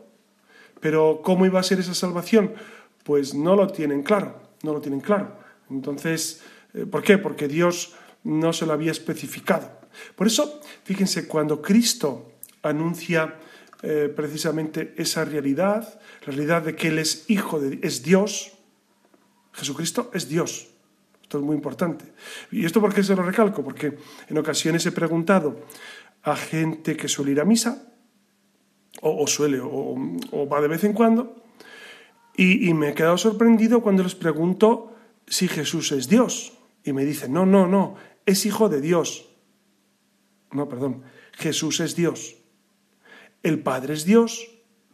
[0.80, 2.54] Pero ¿cómo iba a ser esa salvación?
[3.04, 5.38] Pues no lo tienen claro, no lo tienen claro.
[5.70, 6.42] Entonces,
[6.74, 7.18] eh, ¿por qué?
[7.18, 9.80] Porque Dios no se lo había especificado.
[10.14, 12.32] Por eso, fíjense, cuando Cristo
[12.62, 13.36] anuncia
[13.82, 18.52] eh, precisamente esa realidad, la realidad de que Él es hijo de es Dios,
[19.52, 20.68] Jesucristo es Dios.
[21.28, 22.06] Esto es muy importante.
[22.50, 23.62] ¿Y esto por qué se lo recalco?
[23.62, 23.98] Porque
[24.30, 25.60] en ocasiones he preguntado
[26.22, 27.92] a gente que suele ir a misa,
[29.02, 31.44] o, suele, o, va de vez en cuando,
[32.34, 36.54] y, me he quedado sorprendido cuando les pregunto si Jesús es Dios.
[36.82, 39.28] Y me dicen, no, no, no, es hijo de Dios.
[40.50, 41.02] No, perdón,
[41.32, 42.38] Jesús es Dios.
[43.42, 44.48] El Padre es Dios,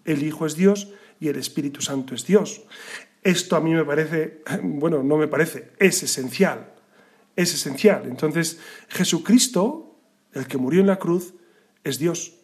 [0.04, 0.88] el Hijo es Dios
[1.20, 2.64] y el Espíritu Santo es Dios.
[3.24, 6.74] Esto a mí me parece, bueno, no me parece, es esencial,
[7.34, 8.04] es esencial.
[8.06, 9.98] Entonces, Jesucristo,
[10.32, 11.34] el que murió en la cruz,
[11.82, 12.34] es Dios.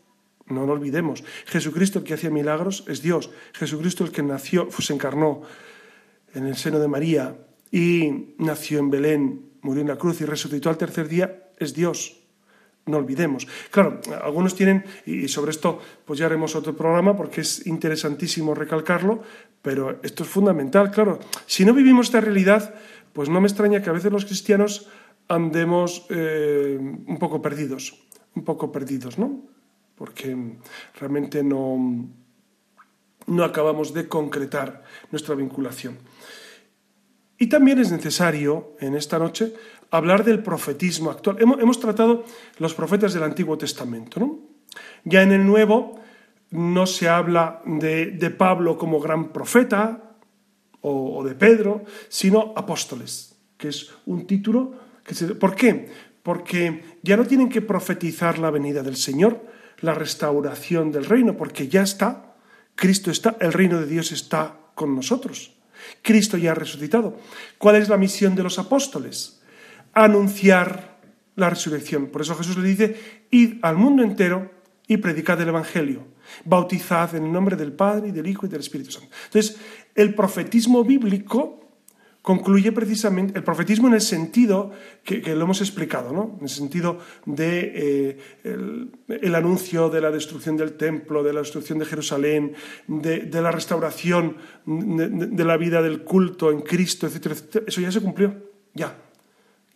[0.46, 1.22] No lo olvidemos.
[1.46, 3.30] Jesucristo, el que hacía milagros, es Dios.
[3.52, 5.42] Jesucristo, el que nació, pues, se encarnó
[6.34, 7.36] en el seno de María
[7.70, 12.19] y nació en Belén, murió en la cruz y resucitó al tercer día, es Dios
[12.86, 13.46] no olvidemos.
[13.70, 19.22] Claro, algunos tienen, y sobre esto pues ya haremos otro programa porque es interesantísimo recalcarlo,
[19.62, 21.18] pero esto es fundamental, claro.
[21.46, 22.74] Si no vivimos esta realidad,
[23.12, 24.88] pues no me extraña que a veces los cristianos
[25.28, 28.02] andemos eh, un poco perdidos,
[28.34, 29.42] un poco perdidos, ¿no?
[29.94, 30.36] Porque
[30.98, 32.08] realmente no,
[33.26, 35.98] no acabamos de concretar nuestra vinculación.
[37.38, 39.54] Y también es necesario en esta noche
[39.90, 41.36] hablar del profetismo actual.
[41.40, 42.24] Hemos, tratado
[42.58, 44.20] los profetas del Antiguo Testamento.
[44.20, 44.38] ¿no?
[45.04, 46.00] Ya en el Nuevo
[46.50, 50.16] no se habla de, Pablo como gran profeta,
[50.82, 54.72] o, o de Pedro, sino apóstoles, que es un título
[55.04, 55.34] que se...
[55.34, 55.90] ¿Por qué?
[56.22, 59.44] Porque ya no tienen que profetizar la venida del Señor,
[59.80, 62.34] la restauración del reino, porque ya está,
[62.74, 65.52] Cristo está, el reino de Dios está con nosotros.
[66.02, 67.18] Cristo ya ha resucitado.
[67.58, 69.39] ¿Cuál es la misión de los apóstoles?
[69.92, 70.98] Anunciar
[71.36, 72.06] la resurrección.
[72.08, 72.96] Por eso Jesús le dice,
[73.30, 74.50] id al mundo entero
[74.86, 76.06] y predicad el Evangelio.
[76.44, 79.08] Bautizad en el nombre del Padre y del Hijo y del Espíritu Santo.
[79.26, 79.56] Entonces,
[79.94, 81.60] el profetismo bíblico
[82.22, 84.70] concluye precisamente el profetismo en el sentido
[85.02, 86.36] que, lo hemos explicado, ¿no?
[86.38, 88.18] en el sentido de eh,
[89.08, 92.52] el, anuncio de la destrucción del templo, de la destrucción de Jerusalén,
[92.86, 94.36] de, la restauración
[94.66, 97.64] de, de, la vida del culto en Cristo, etcétera, etcétera.
[97.66, 98.34] Eso ya se cumplió,
[98.74, 99.09] ya.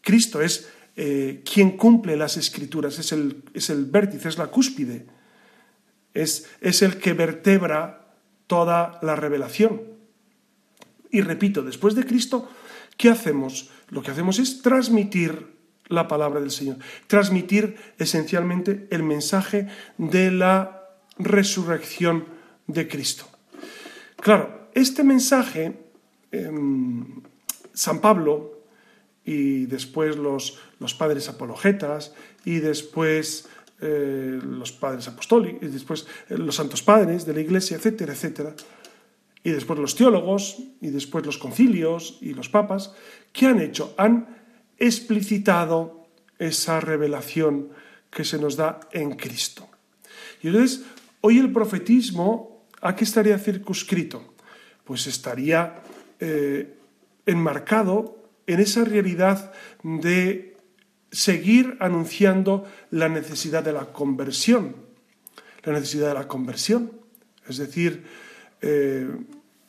[0.05, 5.07] Cristo es eh, quien cumple las escrituras, es el, es el vértice, es la cúspide,
[6.13, 8.15] es, es el que vertebra
[8.47, 9.83] toda la revelación.
[11.11, 12.49] Y repito, después de Cristo,
[12.97, 13.71] ¿qué hacemos?
[13.89, 15.55] Lo que hacemos es transmitir
[15.89, 16.77] la palabra del Señor,
[17.07, 20.89] transmitir esencialmente el mensaje de la
[21.19, 22.27] resurrección
[22.67, 23.29] de Cristo.
[24.17, 25.79] Claro, este mensaje,
[26.33, 26.51] eh,
[27.73, 28.54] San Pablo
[29.25, 32.12] y después los, los, padres apologetas
[32.45, 33.49] y después
[33.81, 38.55] eh, los padres apostólicos y después eh, los santos padres de la iglesia, etcétera, etcétera,
[39.43, 42.95] y después los teólogos, y después los concilios y los papas,
[43.33, 43.95] ¿qué han hecho?
[43.99, 44.27] Han
[44.79, 46.09] explicitado
[46.39, 47.68] esa revelación
[48.11, 49.68] que se nos da en Cristo.
[50.43, 50.85] Y entonces,
[51.20, 54.35] hoy el profetismo, ¿a qué estaría circunscrito?
[54.85, 55.83] Pues estaría
[56.20, 56.75] eh,
[57.27, 60.57] enmarcado en esa realidad de
[61.11, 64.76] seguir anunciando la necesidad de la conversión,
[65.62, 66.92] la necesidad de la conversión.
[67.49, 68.05] Es decir,
[68.61, 69.09] eh,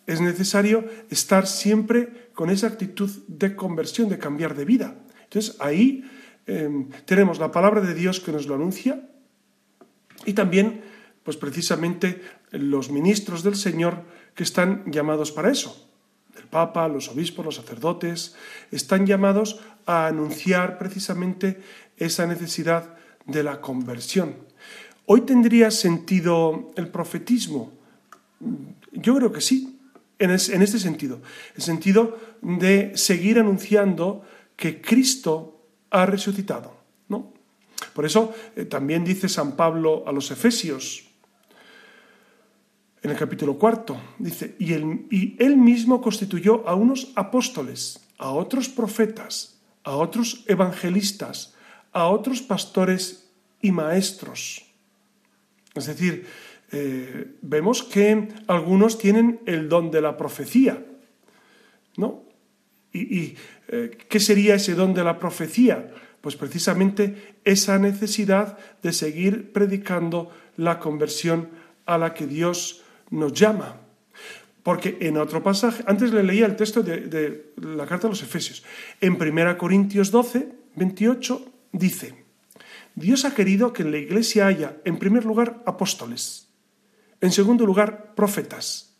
[0.07, 4.95] es necesario estar siempre con esa actitud de conversión, de cambiar de vida.
[5.23, 6.09] Entonces ahí
[6.47, 6.69] eh,
[7.05, 9.09] tenemos la palabra de Dios que nos lo anuncia
[10.25, 10.81] y también,
[11.23, 12.21] pues precisamente,
[12.51, 14.03] los ministros del Señor
[14.33, 15.84] que están llamados para eso.
[16.37, 18.35] El Papa, los obispos, los sacerdotes,
[18.71, 21.61] están llamados a anunciar precisamente
[21.97, 24.35] esa necesidad de la conversión.
[25.05, 27.71] Hoy tendría sentido el profetismo
[28.91, 29.79] yo creo que sí,
[30.19, 31.21] en, este sentido,
[31.55, 34.23] el sentido de seguir anunciando
[34.55, 36.75] que Cristo ha resucitado.
[37.09, 37.33] ¿no?
[37.93, 41.05] Por eso eh, también dice San Pablo a los Efesios,
[43.05, 49.61] en el capítulo cuarto, dice, y él, mismo constituyó a unos apóstoles, a otros profetas,
[49.83, 51.53] a otros evangelistas,
[51.91, 53.29] a otros pastores
[53.61, 54.65] y maestros.
[55.75, 56.25] Es decir,
[56.71, 60.83] eh, vemos que algunos tienen el don de la profecía.
[61.97, 62.23] ¿No?
[62.91, 63.37] ¿Y, y
[63.67, 65.93] eh, qué sería ese don de la profecía?
[66.21, 71.49] Pues precisamente esa necesidad de seguir predicando la conversión
[71.85, 73.81] a la que Dios nos llama.
[74.63, 78.23] Porque en otro pasaje, antes le leía el texto de, de la carta a los
[78.23, 78.63] Efesios,
[78.99, 82.25] en 1 Corintios 12, 28, dice,
[82.95, 86.45] Dios ha querido que en la iglesia haya, en primer lugar, apóstoles
[87.21, 88.95] en segundo lugar, profetas.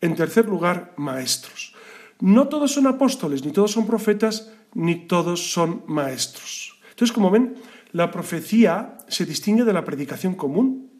[0.00, 1.74] En tercer lugar, maestros.
[2.20, 6.78] No todos son apóstoles, ni todos son profetas, ni todos son maestros.
[6.90, 7.56] Entonces, como ven,
[7.92, 10.90] la profecía se distingue de la predicación común,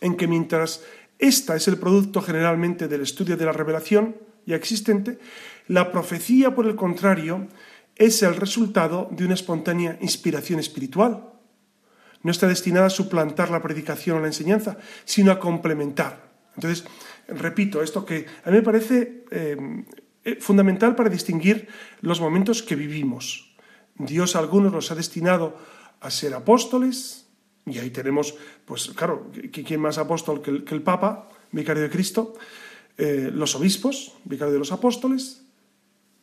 [0.00, 0.84] en que mientras
[1.18, 5.18] esta es el producto generalmente del estudio de la revelación ya existente,
[5.66, 7.48] la profecía, por el contrario,
[7.96, 11.32] es el resultado de una espontánea inspiración espiritual,
[12.22, 16.30] no está destinada a suplantar la predicación o la enseñanza, sino a complementar.
[16.54, 16.84] Entonces,
[17.28, 19.56] repito, esto que a mí me parece eh,
[20.24, 21.68] eh, fundamental para distinguir
[22.00, 23.54] los momentos que vivimos.
[23.94, 25.56] Dios a algunos los ha destinado
[26.00, 27.25] a ser apóstoles,
[27.66, 31.90] y ahí tenemos, pues claro, ¿quién más apóstol que el, que el Papa, vicario de
[31.90, 32.34] Cristo?
[32.96, 35.42] Eh, los obispos, vicario de los apóstoles,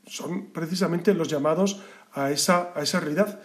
[0.07, 1.81] son precisamente los llamados
[2.13, 3.41] a esa, a esa realidad.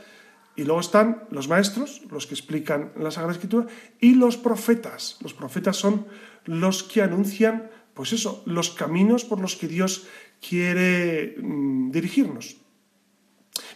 [0.54, 3.66] Y luego están los maestros, los que explican la Sagrada Escritura,
[4.00, 5.18] y los profetas.
[5.20, 6.06] Los profetas son
[6.44, 10.06] los que anuncian, pues eso, los caminos por los que Dios
[10.40, 12.56] quiere mm, dirigirnos.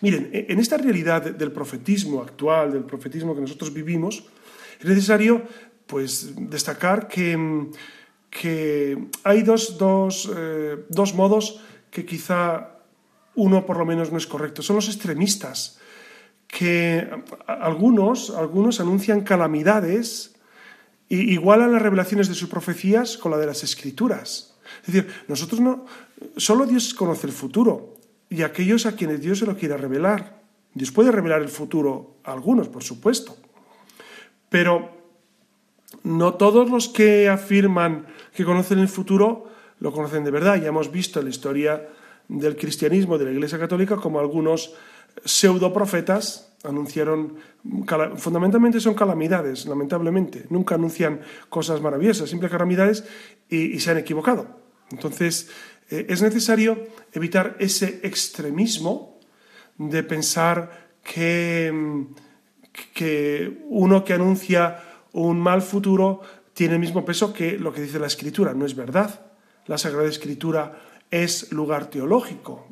[0.00, 4.24] Miren, e, en esta realidad del profetismo actual, del profetismo que nosotros vivimos,
[4.80, 5.42] es necesario
[5.86, 7.68] pues, destacar que,
[8.30, 11.60] que hay dos, dos, eh, dos modos
[11.90, 12.80] que quizá
[13.34, 14.62] uno por lo menos no es correcto.
[14.62, 15.78] Son los extremistas
[16.46, 17.08] que
[17.46, 20.34] algunos, algunos anuncian calamidades
[21.08, 24.54] y igualan las revelaciones de sus profecías con la de las escrituras.
[24.86, 25.86] Es decir, nosotros no,
[26.36, 27.91] solo Dios conoce el futuro
[28.32, 30.40] y aquellos a quienes Dios se lo quiera revelar.
[30.72, 33.36] Dios puede revelar el futuro a algunos, por supuesto,
[34.48, 34.90] pero
[36.02, 40.56] no todos los que afirman que conocen el futuro lo conocen de verdad.
[40.56, 41.88] Ya hemos visto en la historia
[42.28, 44.74] del cristianismo, de la Iglesia Católica, como algunos
[45.26, 47.34] pseudoprofetas anunciaron,
[48.16, 50.46] fundamentalmente son calamidades, lamentablemente.
[50.48, 51.20] Nunca anuncian
[51.50, 53.04] cosas maravillosas, simples calamidades
[53.50, 54.46] y, se han equivocado.
[54.90, 55.50] Entonces,
[55.92, 59.20] eh, es necesario evitar ese extremismo
[59.76, 62.06] de pensar que,
[62.94, 64.82] que uno que anuncia
[65.12, 66.22] un mal futuro
[66.54, 68.54] tiene el mismo peso que lo que dice la Escritura.
[68.54, 69.26] No es verdad.
[69.66, 70.80] La Sagrada Escritura
[71.10, 72.68] es lugar teológico.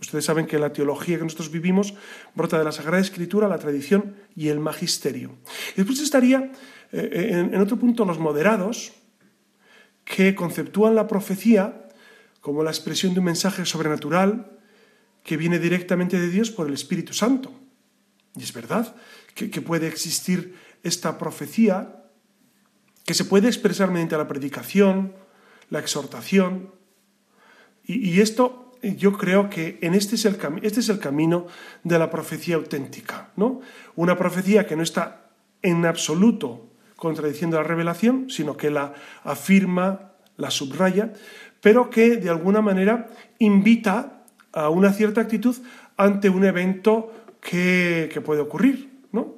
[0.00, 1.94] Ustedes saben que la teología que nosotros vivimos
[2.34, 5.38] brota de la Sagrada Escritura, la tradición y el magisterio.
[5.74, 6.50] Y después estaría,
[6.90, 8.92] eh, en, otro punto, los moderados,
[10.04, 11.83] que conceptúan la profecía
[12.44, 14.60] como la expresión de un mensaje sobrenatural
[15.22, 17.50] que viene directamente de Dios por el Espíritu Santo.
[18.36, 18.94] Y es verdad
[19.34, 22.04] que, puede existir esta profecía
[23.06, 25.14] que se puede expresar mediante la predicación,
[25.70, 26.74] la exhortación.
[27.82, 31.46] Y, esto yo creo que en este, es el este es el camino
[31.82, 33.32] de la profecía auténtica.
[33.36, 33.62] ¿no?
[33.96, 35.30] Una profecía que no está
[35.62, 38.92] en absoluto contradiciendo la revelación, sino que la
[39.22, 41.14] afirma, la subraya,
[41.64, 43.08] pero que de alguna manera
[43.38, 45.56] invita a una cierta actitud
[45.96, 47.10] ante un evento
[47.40, 49.00] que, puede ocurrir.
[49.12, 49.36] ¿no?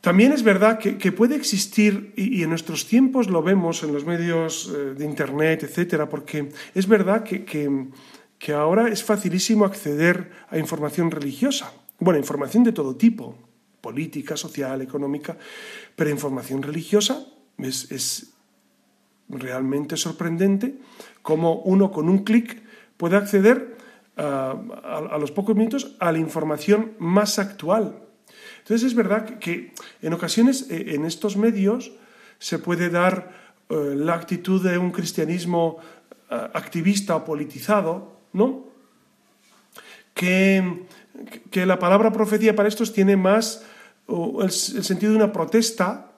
[0.00, 4.72] También es verdad que, puede existir, y, en nuestros tiempos lo vemos en los medios
[4.72, 11.72] eh, de Internet, etcétera, porque es verdad que, ahora es facilísimo acceder a información religiosa.
[11.98, 13.36] Bueno, información de todo tipo,
[13.80, 15.36] política, social, económica,
[15.96, 17.26] pero información religiosa
[17.58, 18.30] es
[19.30, 20.76] realmente sorprendente
[21.22, 22.62] cómo uno con un clic
[22.96, 23.78] puede acceder
[24.16, 27.94] a, los pocos minutos a la información más actual
[28.60, 29.72] entonces es verdad que,
[30.02, 31.92] en ocasiones eh, en estos medios
[32.38, 33.32] se puede dar
[33.68, 35.78] eh, la actitud de un cristianismo
[36.30, 38.64] eh, activista o politizado, ¿no?
[40.14, 40.86] Que,
[41.50, 43.64] que, la palabra profecía para estos tiene más
[44.06, 46.12] el sentido de una protesta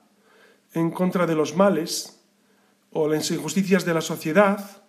[0.74, 2.20] en contra de los males
[2.92, 4.82] o las injusticias de la sociedad.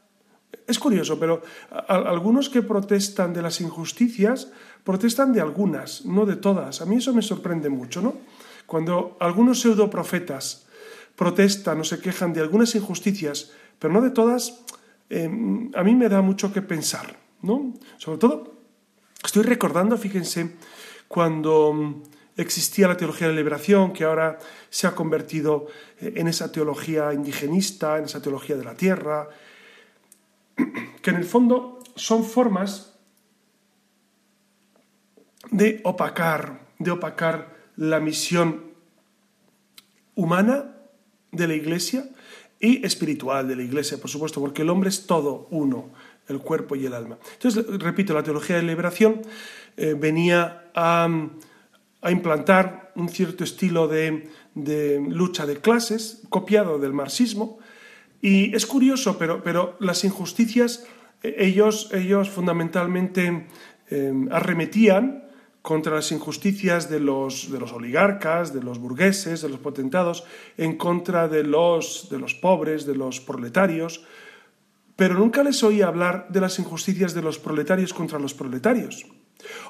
[0.67, 1.41] Es curioso, pero
[1.87, 4.51] algunos que protestan de las injusticias
[4.83, 6.81] protestan de algunas, no de todas.
[6.81, 8.15] A mí eso me sorprende mucho, ¿no?
[8.65, 10.67] Cuando algunos pseudoprofetas
[11.15, 14.63] protestan o se quejan de algunas injusticias, pero no de todas,
[15.09, 17.73] em, a mí me da mucho que pensar, ¿no?
[17.97, 18.55] Sobre todo,
[19.23, 20.55] estoy recordando, fíjense,
[21.07, 22.03] cuando
[22.37, 25.67] existía la teología de liberación, que ahora se ha convertido
[25.99, 29.29] eh, en esa teología indigenista, en esa teología de la tierra,
[31.01, 32.93] que en el fondo son formas
[35.51, 38.73] de opacar, de opacar la misión
[40.15, 40.75] humana
[41.31, 42.05] de la Iglesia
[42.59, 45.89] y espiritual de la Iglesia, por supuesto, porque el hombre es todo uno,
[46.27, 47.17] el cuerpo y el alma.
[47.33, 49.21] Entonces, repito, la teología de liberación
[49.75, 51.09] eh, venía a,
[52.11, 54.29] implantar un cierto estilo de,
[55.09, 57.59] lucha de clases, copiado del marxismo,
[58.21, 60.85] y es curioso, pero, pero las injusticias,
[61.23, 63.47] eh, ellos, ellos fundamentalmente
[63.89, 65.23] eh, arremetían
[65.61, 70.25] contra las injusticias de los, de los oligarcas, de los burgueses, de los potentados,
[70.57, 74.03] en contra de los, de los pobres, de los proletarios,
[74.95, 79.05] pero nunca les oí hablar de las injusticias de los proletarios contra los proletarios,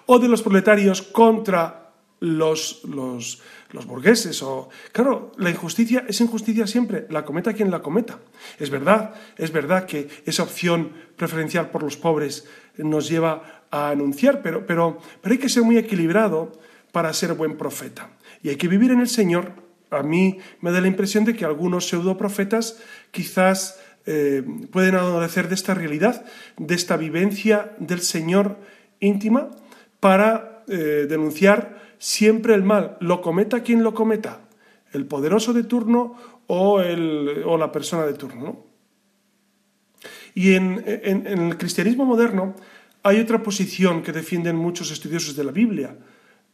[0.06, 1.83] o de los proletarios contra
[2.24, 4.42] los, los, los burgueses.
[4.44, 4.70] O...
[4.94, 8.20] Claro, la injusticia es injusticia siempre, la cometa quien la cometa.
[8.60, 12.48] Es verdad, es verdad que esa opción preferencial por los pobres
[12.78, 16.54] nos lleva a anunciar, pero, pero, pero hay que ser muy equilibrado
[16.94, 18.10] para ser buen profeta.
[18.42, 19.52] Y hay que vivir en el Señor.
[19.90, 22.80] A mí me da la impresión de que algunos pseudoprofetas
[23.12, 26.24] quizás eh, pueden adolecer de esta realidad,
[26.58, 28.58] de esta vivencia del Señor
[29.02, 29.52] íntima,
[30.00, 34.42] para eh, denunciar siempre el mal, lo cometa quien lo cometa,
[34.92, 38.66] el poderoso de turno o, el, o la persona de turno.
[40.36, 42.56] Y en, el cristianismo moderno
[43.04, 45.98] hay otra posición que defienden muchos estudiosos de la Biblia,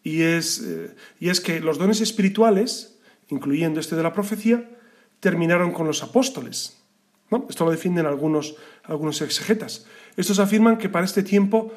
[0.04, 4.70] y es, eh, y es que los dones espirituales, incluyendo este de la profecía,
[5.20, 6.78] terminaron con los apóstoles.
[7.50, 9.88] Esto lo defienden algunos, algunos exegetas.
[10.16, 11.74] Estos afirman que para este tiempo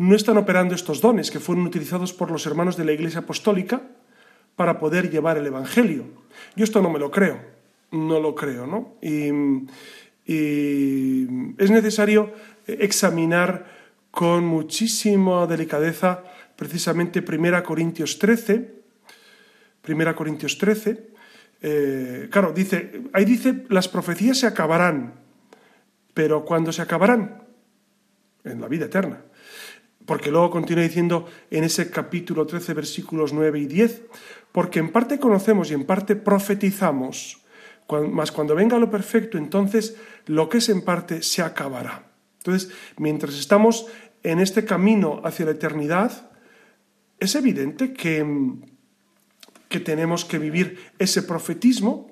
[0.00, 3.82] no están operando estos dones que fueron utilizados por los hermanos de la Iglesia Apostólica
[4.56, 6.06] para poder llevar el Evangelio.
[6.56, 7.38] Yo esto no me lo creo,
[7.90, 8.94] no lo creo, ¿no?
[9.02, 9.68] Y,
[11.58, 12.32] es necesario
[12.66, 13.66] examinar
[14.10, 16.22] con muchísima delicadeza
[16.56, 18.74] precisamente 1 Corintios 13,
[19.86, 21.08] 1 Corintios 13,
[21.62, 25.14] eh, claro, dice, ahí dice, las profecías se acabarán,
[26.14, 27.42] pero ¿cuándo se acabarán?
[28.44, 29.24] En la vida eterna.
[30.10, 34.02] Porque luego continúa diciendo en ese capítulo 13, versículos 9 y 10,
[34.50, 37.38] porque en parte conocemos y en parte profetizamos,
[38.10, 39.94] mas cuando venga lo perfecto, entonces
[40.26, 42.10] lo que es en parte se acabará.
[42.38, 43.86] Entonces, mientras estamos
[44.24, 46.28] en este camino hacia la eternidad,
[47.20, 48.26] es evidente que,
[49.68, 52.10] que tenemos que vivir ese profetismo,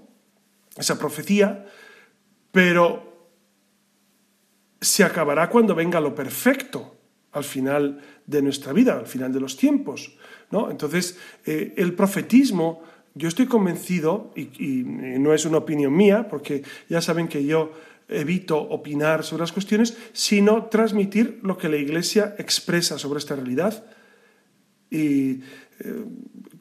[0.77, 1.67] esa profecía,
[2.53, 3.27] pero
[4.81, 6.95] se acabará cuando venga lo perfecto
[7.39, 10.13] al final de nuestra vida, al final de los tiempos.
[10.51, 10.71] ¿no?
[10.71, 12.83] Entonces, eh, el profetismo,
[13.15, 17.73] yo estoy convencido, y, no es una opinión mía, porque ya saben que yo
[18.09, 23.85] evito opinar sobre las cuestiones, sino transmitir lo que la Iglesia expresa sobre esta realidad.
[24.91, 25.41] Y
[25.81, 26.05] eh,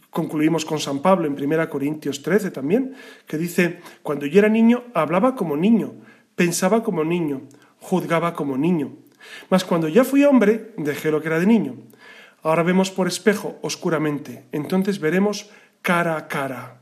[0.10, 4.86] concluimos con San Pablo en 1 Corintios 13 también, que dice, cuando yo era niño,
[4.94, 5.94] hablaba como niño,
[6.36, 7.44] pensaba como niño,
[7.80, 9.07] juzgaba como niño.
[9.50, 11.76] Mas cuando ya fui hombre, dejé lo que era de niño.
[12.44, 15.50] Ahora vemos por espejo oscuramente, entonces veremos
[15.82, 16.82] cara a cara,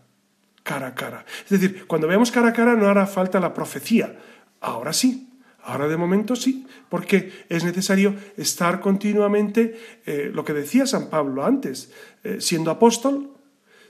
[0.63, 1.25] cara a cara.
[1.43, 4.15] Es decir, cuando veamos cara a cara no hará falta la profecía,
[4.61, 5.25] ahora sí,
[5.65, 9.75] Ahora de momento sí, porque es necesario estar continuamente,
[10.05, 11.89] eh, lo que decía San Pablo antes,
[12.23, 13.33] eh, siendo apóstol,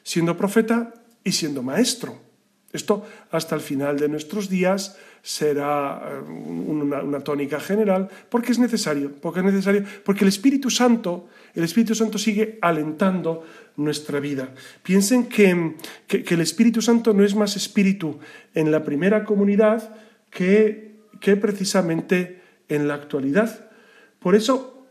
[0.02, 2.25] siendo profeta y siendo maestro.
[2.76, 9.12] Esto hasta el final de nuestros días será eh, una, tónica general, porque es necesario,
[9.22, 13.46] porque es necesario, porque el Espíritu Santo, el Espíritu Santo sigue alentando
[13.78, 14.50] nuestra vida.
[14.84, 15.76] Piensen que,
[16.08, 18.20] que, que el Espíritu Santo no es más espíritu
[18.54, 19.96] en la primera comunidad
[20.30, 23.70] que que precisamente en la actualidad.
[24.20, 24.86] Por eso,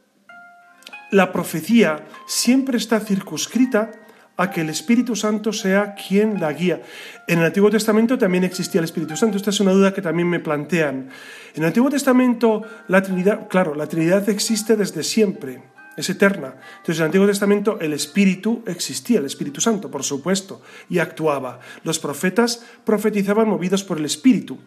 [1.11, 3.93] la profecía siempre está circunscrita
[4.37, 6.82] a que el Espíritu Santo sea quien la guía.
[7.26, 9.37] En el Antiguo Testamento también existía el Espíritu Santo.
[9.37, 11.09] Esta es una duda que también me plantean.
[11.55, 15.62] En el Antiguo Testamento, la Trinidad, claro, la Trinidad existe desde siempre,
[15.97, 16.55] es eterna.
[16.78, 21.61] Entonces, en el Antiguo Testamento el Espíritu existía, el Espíritu Santo, por supuesto, y actuaba.
[21.85, 24.59] Los profetas profetizaban movidos por el Espíritu.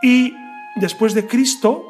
[0.00, 0.32] Y
[0.76, 1.84] después de Cristo,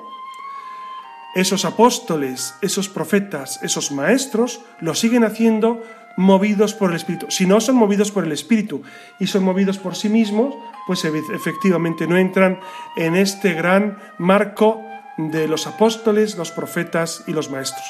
[1.35, 5.83] esos apóstoles, esos profetas, esos maestros, lo siguen haciendo
[6.19, 7.31] movidos por el Espíritu.
[7.31, 8.83] Si no son movidos por el Espíritu
[9.21, 10.53] y son movidos por sí mismos,
[10.85, 12.59] pues efectivamente no entran
[12.97, 14.83] en este gran marco
[15.16, 17.87] de los apóstoles, los profetas y los maestros.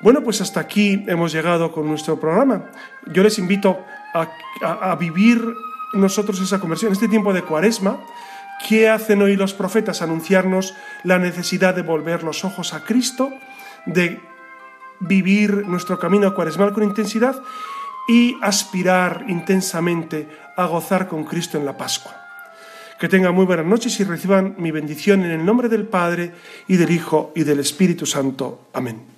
[0.00, 2.72] Bueno, pues hasta aquí hemos llegado con nuestro programa.
[3.06, 3.78] Yo les invito
[4.14, 5.40] a, vivir
[5.92, 8.00] nosotros esa conversión, este tiempo de cuaresma,
[8.68, 10.02] ¿Qué hacen hoy los profetas?
[10.02, 10.74] Anunciarnos
[11.04, 13.32] la necesidad de volver los ojos a Cristo,
[13.86, 14.20] de
[15.00, 17.42] vivir nuestro camino cuaresmal con intensidad
[18.08, 22.16] y aspirar intensamente a gozar con Cristo en la Pascua.
[22.98, 26.32] Que tengan muy buenas noches y reciban mi bendición en el nombre del Padre
[26.66, 28.68] y del Hijo y del Espíritu Santo.
[28.72, 29.17] Amén.